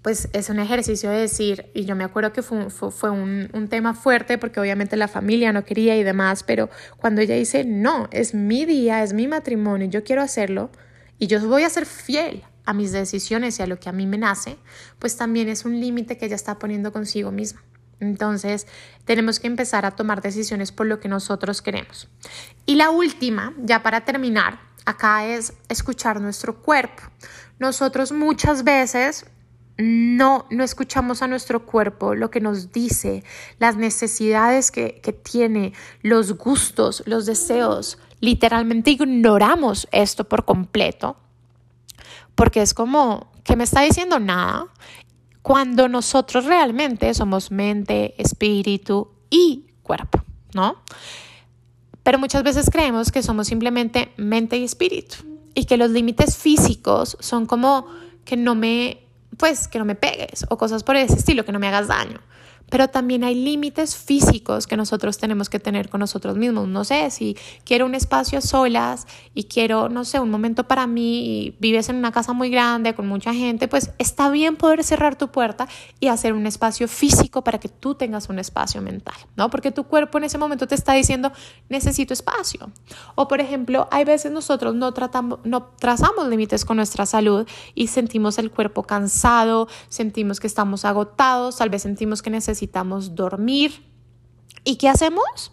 pues 0.00 0.30
es 0.32 0.48
un 0.48 0.60
ejercicio 0.60 1.10
de 1.10 1.18
decir, 1.18 1.70
y 1.74 1.84
yo 1.84 1.94
me 1.94 2.04
acuerdo 2.04 2.32
que 2.32 2.42
fue, 2.42 2.70
fue, 2.70 3.10
un, 3.10 3.50
un, 3.52 3.68
tema 3.68 3.92
fuerte 3.92 4.38
porque 4.38 4.60
obviamente 4.60 4.96
la 4.96 5.08
familia 5.08 5.52
no 5.52 5.62
quería 5.62 5.94
y 5.98 6.04
demás, 6.04 6.42
pero 6.42 6.70
cuando 6.96 7.20
ella 7.20 7.34
dice, 7.34 7.66
no, 7.66 8.08
es 8.12 8.32
mi 8.32 8.64
día, 8.64 9.02
es 9.02 9.12
mi 9.12 9.28
matrimonio, 9.28 9.88
yo 9.88 10.04
quiero 10.04 10.22
hacerlo 10.22 10.70
y 11.18 11.26
yo 11.26 11.46
voy 11.46 11.64
a 11.64 11.68
ser 11.68 11.84
fiel 11.84 12.44
a 12.64 12.72
mis 12.72 12.92
decisiones 12.92 13.58
y 13.58 13.62
a 13.62 13.66
lo 13.66 13.78
que 13.78 13.90
a 13.90 13.92
mí 13.92 14.06
me 14.06 14.16
nace, 14.16 14.56
pues 14.98 15.18
también 15.18 15.50
es 15.50 15.66
un 15.66 15.78
límite 15.78 16.16
que 16.16 16.24
ella 16.24 16.36
está 16.36 16.58
poniendo 16.58 16.92
consigo 16.92 17.30
misma. 17.30 17.62
Entonces, 18.00 18.66
tenemos 19.04 19.38
que 19.38 19.46
empezar 19.46 19.84
a 19.84 19.92
tomar 19.92 20.22
decisiones 20.22 20.72
por 20.72 20.86
lo 20.86 21.00
que 21.00 21.08
nosotros 21.08 21.62
queremos. 21.62 22.08
Y 22.66 22.76
la 22.76 22.90
última, 22.90 23.54
ya 23.58 23.82
para 23.82 24.04
terminar, 24.04 24.60
acá 24.86 25.26
es 25.26 25.52
escuchar 25.68 26.20
nuestro 26.20 26.56
cuerpo. 26.56 27.02
Nosotros 27.58 28.12
muchas 28.12 28.64
veces 28.64 29.26
no, 29.76 30.46
no 30.50 30.64
escuchamos 30.64 31.22
a 31.22 31.26
nuestro 31.26 31.64
cuerpo, 31.64 32.14
lo 32.14 32.30
que 32.30 32.40
nos 32.40 32.72
dice, 32.72 33.24
las 33.58 33.76
necesidades 33.76 34.70
que, 34.70 35.00
que 35.02 35.12
tiene, 35.12 35.72
los 36.02 36.36
gustos, 36.36 37.02
los 37.06 37.26
deseos. 37.26 37.98
Literalmente 38.20 38.90
ignoramos 38.90 39.88
esto 39.92 40.28
por 40.28 40.44
completo, 40.44 41.16
porque 42.34 42.60
es 42.62 42.74
como 42.74 43.30
que 43.44 43.56
me 43.56 43.64
está 43.64 43.80
diciendo 43.80 44.20
nada, 44.20 44.66
cuando 45.42 45.88
nosotros 45.88 46.44
realmente 46.44 47.12
somos 47.14 47.50
mente, 47.50 48.14
espíritu 48.18 49.08
y 49.30 49.66
cuerpo, 49.82 50.22
¿no? 50.54 50.82
Pero 52.02 52.18
muchas 52.18 52.42
veces 52.42 52.70
creemos 52.70 53.10
que 53.10 53.22
somos 53.22 53.46
simplemente 53.46 54.12
mente 54.16 54.56
y 54.56 54.64
espíritu 54.64 55.16
y 55.54 55.64
que 55.64 55.76
los 55.76 55.90
límites 55.90 56.36
físicos 56.36 57.16
son 57.20 57.46
como 57.46 57.86
que 58.24 58.36
no 58.36 58.54
me 58.54 59.04
pues 59.36 59.68
que 59.68 59.78
no 59.78 59.84
me 59.84 59.94
pegues 59.94 60.44
o 60.50 60.58
cosas 60.58 60.84
por 60.84 60.96
ese 60.96 61.14
estilo, 61.14 61.44
que 61.44 61.52
no 61.52 61.58
me 61.58 61.68
hagas 61.68 61.88
daño 61.88 62.20
pero 62.70 62.88
también 62.88 63.24
hay 63.24 63.34
límites 63.34 63.96
físicos 63.96 64.66
que 64.66 64.76
nosotros 64.76 65.18
tenemos 65.18 65.50
que 65.50 65.58
tener 65.58 65.90
con 65.90 66.00
nosotros 66.00 66.36
mismos. 66.36 66.68
No 66.68 66.84
sé, 66.84 67.10
si 67.10 67.36
quiero 67.64 67.84
un 67.84 67.96
espacio 67.96 68.38
a 68.38 68.40
solas 68.40 69.06
y 69.34 69.44
quiero, 69.44 69.88
no 69.88 70.04
sé, 70.04 70.20
un 70.20 70.30
momento 70.30 70.64
para 70.68 70.86
mí 70.86 71.46
y 71.46 71.56
vives 71.58 71.88
en 71.88 71.96
una 71.96 72.12
casa 72.12 72.32
muy 72.32 72.48
grande 72.48 72.94
con 72.94 73.08
mucha 73.08 73.34
gente, 73.34 73.66
pues 73.66 73.90
está 73.98 74.30
bien 74.30 74.56
poder 74.56 74.84
cerrar 74.84 75.16
tu 75.16 75.28
puerta 75.28 75.68
y 75.98 76.06
hacer 76.06 76.32
un 76.32 76.46
espacio 76.46 76.86
físico 76.86 77.42
para 77.42 77.58
que 77.58 77.68
tú 77.68 77.96
tengas 77.96 78.28
un 78.28 78.38
espacio 78.38 78.80
mental, 78.80 79.16
¿no? 79.36 79.50
Porque 79.50 79.72
tu 79.72 79.84
cuerpo 79.84 80.18
en 80.18 80.24
ese 80.24 80.38
momento 80.38 80.68
te 80.68 80.76
está 80.76 80.92
diciendo, 80.92 81.32
necesito 81.68 82.14
espacio. 82.14 82.70
O 83.16 83.26
por 83.26 83.40
ejemplo, 83.40 83.88
hay 83.90 84.04
veces 84.04 84.30
nosotros 84.30 84.76
no 84.76 84.94
tratamos, 84.94 85.40
no 85.42 85.64
trazamos 85.78 86.28
límites 86.28 86.64
con 86.64 86.76
nuestra 86.76 87.04
salud 87.04 87.48
y 87.74 87.88
sentimos 87.88 88.38
el 88.38 88.52
cuerpo 88.52 88.84
cansado, 88.84 89.66
sentimos 89.88 90.38
que 90.38 90.46
estamos 90.46 90.84
agotados, 90.84 91.56
tal 91.56 91.68
vez 91.68 91.82
sentimos 91.82 92.22
que 92.22 92.30
necesitamos 92.30 92.59
necesitamos 92.60 93.14
dormir. 93.14 93.72
¿Y 94.64 94.76
qué 94.76 94.90
hacemos? 94.90 95.50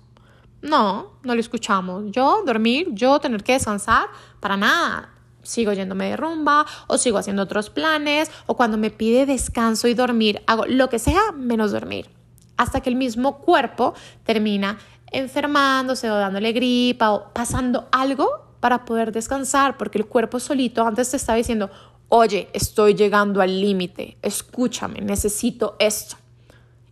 No, 0.62 1.14
no 1.24 1.36
lo 1.36 1.40
escuchamos. 1.40 2.04
Yo 2.12 2.44
dormir, 2.46 2.90
yo 2.92 3.20
tener 3.20 3.44
que 3.44 3.54
descansar, 3.54 4.10
para 4.42 4.58
nada. 4.58 5.14
Sigo 5.42 5.72
yéndome 5.72 6.10
de 6.10 6.18
rumba 6.18 6.66
o 6.88 6.98
sigo 6.98 7.18
haciendo 7.18 7.44
otros 7.44 7.70
planes 7.70 8.30
o 8.46 8.58
cuando 8.58 8.78
me 8.78 8.90
pide 8.90 9.26
descanso 9.26 9.88
y 9.88 9.94
dormir, 9.94 10.44
hago 10.48 10.66
lo 10.66 10.90
que 10.90 11.00
sea 11.00 11.32
menos 11.32 11.72
dormir. 11.72 12.10
Hasta 12.58 12.82
que 12.82 12.90
el 12.90 12.98
mismo 12.98 13.38
cuerpo 13.38 13.94
termina 14.26 14.78
enfermándose 15.10 16.12
o 16.12 16.16
dándole 16.18 16.52
gripa 16.52 17.12
o 17.12 17.32
pasando 17.34 17.88
algo 17.94 18.28
para 18.60 18.84
poder 18.84 19.14
descansar, 19.14 19.78
porque 19.78 20.00
el 20.00 20.08
cuerpo 20.08 20.42
solito 20.42 20.86
antes 20.86 21.12
te 21.12 21.16
estaba 21.16 21.38
diciendo, 21.38 21.70
oye, 22.10 22.50
estoy 22.52 22.96
llegando 22.96 23.40
al 23.40 23.62
límite, 23.62 24.18
escúchame, 24.22 25.00
necesito 25.00 25.78
esto 25.80 26.18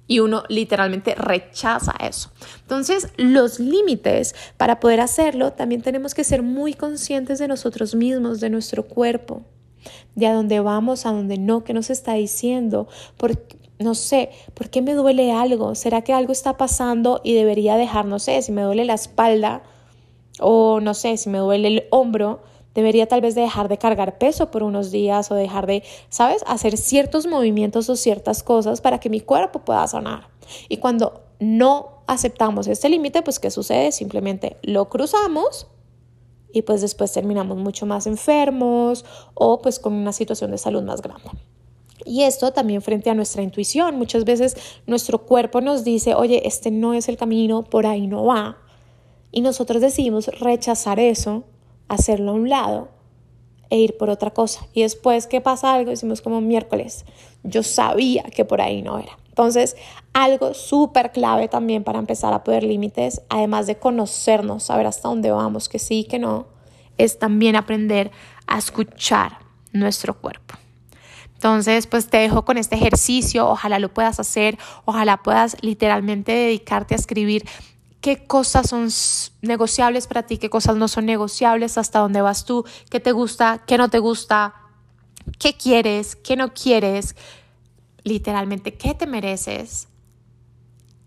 y 0.08 0.20
uno 0.20 0.44
literalmente 0.50 1.16
rechaza 1.16 1.94
eso. 2.00 2.32
Entonces, 2.62 3.10
los 3.18 3.60
límites, 3.60 4.36
para 4.58 4.80
poder 4.80 5.00
hacerlo, 5.00 5.54
también 5.54 5.82
tenemos 5.82 6.14
que 6.14 6.24
ser 6.24 6.44
muy 6.44 6.74
conscientes 6.74 7.40
de 7.40 7.48
nosotros 7.48 7.96
mismos, 7.96 8.40
de 8.40 8.50
nuestro 8.50 8.88
cuerpo. 8.88 9.44
de 10.16 10.28
a 10.28 10.34
dónde 10.34 10.60
vamos, 10.62 11.06
a 11.06 11.12
dónde 11.12 11.38
no, 11.38 11.64
qué 11.64 11.74
nos 11.74 11.90
está 11.90 12.14
diciendo, 12.14 12.88
por, 13.18 13.38
no 13.80 13.94
sé, 13.96 14.30
¿por 14.54 14.70
qué 14.70 14.82
me 14.82 14.94
duele 14.94 15.32
algo? 15.32 15.76
¿Será 15.76 16.02
que 16.02 16.14
algo 16.14 16.32
está 16.32 16.58
pasando 16.58 17.22
y 17.24 17.34
debería 17.34 17.76
dejar, 17.76 18.06
no 18.06 18.20
sé, 18.20 18.42
si 18.42 18.52
me 18.52 18.62
duele 18.64 18.86
la 18.86 18.94
espalda 18.94 19.62
o 20.40 20.80
no 20.82 20.94
sé, 20.94 21.18
si 21.18 21.30
me 21.30 21.38
duele 21.40 21.68
el 21.68 21.84
hombro, 21.92 22.42
debería 22.76 23.08
tal 23.08 23.22
vez 23.22 23.34
dejar 23.34 23.68
de 23.70 23.80
cargar 23.80 24.20
peso 24.20 24.52
por 24.52 24.62
unos 24.62 24.92
días 24.92 25.32
o 25.32 25.36
dejar 25.36 25.66
de, 25.66 25.84
¿sabes?, 26.10 26.44
hacer 26.46 26.78
ciertos 26.78 27.26
movimientos 27.26 27.90
o 27.90 27.96
ciertas 27.96 28.44
cosas 28.44 28.82
para 28.82 29.00
que 29.00 29.10
mi 29.10 29.22
cuerpo 29.22 29.60
pueda 29.60 29.88
sanar. 29.88 30.28
Y 30.70 30.78
cuando 30.78 31.24
no 31.40 32.04
aceptamos 32.06 32.68
este 32.68 32.90
límite, 32.90 33.24
pues 33.24 33.40
¿qué 33.40 33.50
sucede? 33.50 33.92
Simplemente 33.92 34.58
lo 34.62 34.90
cruzamos 34.90 35.68
y 36.54 36.62
pues 36.62 36.82
después 36.82 37.12
terminamos 37.12 37.58
mucho 37.58 37.86
más 37.86 38.08
enfermos 38.08 39.04
o 39.34 39.62
pues 39.62 39.80
con 39.80 39.94
una 39.94 40.14
situación 40.14 40.52
de 40.52 40.58
salud 40.58 40.84
más 40.84 41.02
grande. 41.02 41.30
Y 42.06 42.22
esto 42.22 42.54
también 42.54 42.82
frente 42.82 43.10
a 43.10 43.16
nuestra 43.16 43.42
intuición. 43.42 43.98
Muchas 43.98 44.26
veces 44.26 44.56
nuestro 44.86 45.26
cuerpo 45.26 45.60
nos 45.60 45.84
dice, 45.84 46.14
oye, 46.14 46.48
este 46.48 46.70
no 46.72 46.94
es 46.94 47.10
el 47.10 47.18
camino, 47.18 47.64
por 47.64 47.88
ahí 47.88 48.06
no 48.06 48.26
va. 48.26 48.58
Y 49.32 49.42
nosotros 49.42 49.82
decidimos 49.82 50.28
rechazar 50.40 51.00
eso, 51.00 51.44
hacerlo 51.88 52.32
a 52.32 52.36
un 52.36 52.50
lado 52.50 52.90
e 53.70 53.78
ir 53.78 53.98
por 53.98 54.10
otra 54.10 54.32
cosa. 54.32 54.68
Y 54.74 54.82
después 54.82 55.28
que 55.28 55.42
pasa 55.42 55.74
algo, 55.74 55.90
decimos 55.90 56.22
como 56.22 56.42
miércoles, 56.42 57.06
yo 57.44 57.64
sabía 57.64 58.24
que 58.24 58.46
por 58.46 58.62
ahí 58.62 58.82
no 58.82 59.00
era. 59.00 59.18
Entonces, 59.30 59.76
algo 60.14 60.54
súper 60.54 61.12
clave 61.12 61.48
también 61.48 61.84
para 61.84 62.00
empezar 62.00 62.34
a 62.34 62.44
poder 62.44 62.64
límites, 62.64 63.22
además 63.30 63.68
de 63.68 63.78
conocernos, 63.78 64.64
saber 64.64 64.88
hasta 64.88 65.10
dónde 65.10 65.32
vamos, 65.32 65.68
que 65.68 65.78
sí, 65.78 66.06
que 66.06 66.20
no, 66.20 66.48
es 66.98 67.20
también 67.20 67.56
aprender 67.56 68.12
a 68.48 68.58
escuchar 68.58 69.40
nuestro 69.74 70.14
cuerpo. 70.14 70.56
Entonces, 71.34 71.86
pues 71.86 72.08
te 72.08 72.18
dejo 72.18 72.46
con 72.46 72.58
este 72.58 72.76
ejercicio, 72.76 73.48
ojalá 73.50 73.78
lo 73.78 73.94
puedas 73.94 74.20
hacer, 74.20 74.58
ojalá 74.86 75.18
puedas 75.18 75.58
literalmente 75.62 76.32
dedicarte 76.32 76.96
a 76.96 76.98
escribir 76.98 77.44
qué 78.06 78.28
cosas 78.28 78.70
son 78.70 78.90
negociables 79.42 80.06
para 80.06 80.22
ti, 80.22 80.38
qué 80.38 80.48
cosas 80.48 80.76
no 80.76 80.88
son 80.88 81.08
negociables, 81.08 81.80
hasta 81.80 81.98
dónde 81.98 82.22
vas 82.22 82.46
tú, 82.46 82.64
qué 82.92 83.00
te 83.00 83.12
gusta, 83.12 83.64
qué 83.66 83.80
no 83.80 83.90
te 83.90 83.98
gusta, 83.98 84.54
qué 85.40 85.58
quieres, 85.58 86.16
qué 86.16 86.36
no 86.36 86.54
quieres, 86.54 87.16
literalmente 88.04 88.76
qué 88.76 88.94
te 88.94 89.08
mereces. 89.08 89.88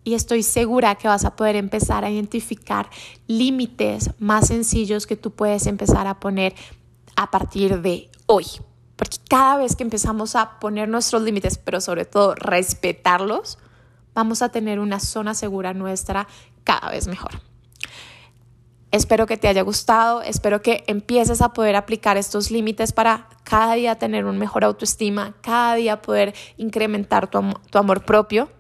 Y 0.03 0.15
estoy 0.15 0.43
segura 0.43 0.97
que 0.97 1.07
vas 1.07 1.25
a 1.25 1.37
poder 1.37 1.55
empezar 1.55 2.05
a 2.05 2.11
identificar 2.11 2.91
límites 3.29 4.11
más 4.19 4.49
sencillos 4.49 5.07
que 5.07 5.15
tú 5.15 5.31
puedes 5.31 5.69
empezar 5.69 6.09
a 6.09 6.19
poner 6.19 6.57
a 7.15 7.31
partir 7.31 7.81
de 7.81 8.11
hoy. 8.27 8.47
Porque 8.97 9.19
cada 9.29 9.59
vez 9.59 9.77
que 9.77 9.85
empezamos 9.85 10.35
a 10.35 10.59
poner 10.59 10.89
nuestros 10.89 11.23
límites, 11.23 11.59
pero 11.59 11.81
sobre 11.81 12.07
todo 12.07 12.35
respetarlos, 12.35 13.57
vamos 14.15 14.43
a 14.43 14.49
tener 14.49 14.81
una 14.81 14.99
zona 14.99 15.33
segura 15.35 15.75
nuestra 15.75 16.27
cada 16.69 16.91
vez 16.91 17.09
mejor. 17.09 17.31
Espero 18.91 19.27
que 19.27 19.39
te 19.39 19.49
haya 19.49 19.63
gustado, 19.63 20.21
espero 20.21 20.61
que 20.61 20.85
empieces 20.87 21.41
a 21.41 21.55
poder 21.55 21.77
aplicar 21.77 22.19
estos 22.19 22.51
límites 22.51 22.93
para 22.93 23.29
cada 23.43 23.75
día 23.75 23.99
tener 23.99 24.27
un 24.27 24.39
mejor 24.39 24.65
autoestima, 24.65 25.35
cada 25.41 25.75
día 25.77 26.03
poder 26.03 26.35
incrementar 26.59 27.31
tu, 27.31 27.41
tu 27.71 27.79
amor 27.79 28.05
propio. 28.05 28.51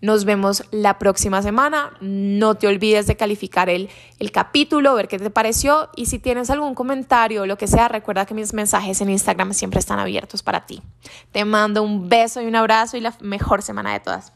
Nos 0.00 0.24
vemos 0.24 0.64
la 0.72 0.98
próxima 0.98 1.42
semana. 1.42 1.92
No 2.00 2.54
te 2.56 2.66
olvides 2.66 3.06
de 3.06 3.16
calificar 3.16 3.68
el, 3.68 3.88
el 4.18 4.32
capítulo, 4.32 4.94
ver 4.94 5.08
qué 5.08 5.18
te 5.18 5.30
pareció 5.30 5.90
y 5.94 6.06
si 6.06 6.18
tienes 6.18 6.50
algún 6.50 6.74
comentario 6.74 7.42
o 7.42 7.46
lo 7.46 7.56
que 7.56 7.66
sea, 7.66 7.88
recuerda 7.88 8.26
que 8.26 8.34
mis 8.34 8.52
mensajes 8.52 9.00
en 9.00 9.10
Instagram 9.10 9.52
siempre 9.52 9.78
están 9.78 9.98
abiertos 9.98 10.42
para 10.42 10.64
ti. 10.64 10.82
Te 11.30 11.44
mando 11.44 11.82
un 11.82 12.08
beso 12.08 12.40
y 12.40 12.46
un 12.46 12.56
abrazo 12.56 12.96
y 12.96 13.00
la 13.00 13.14
mejor 13.20 13.62
semana 13.62 13.92
de 13.92 14.00
todas. 14.00 14.32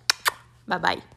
Bye 0.67 0.79
bye. 0.79 1.16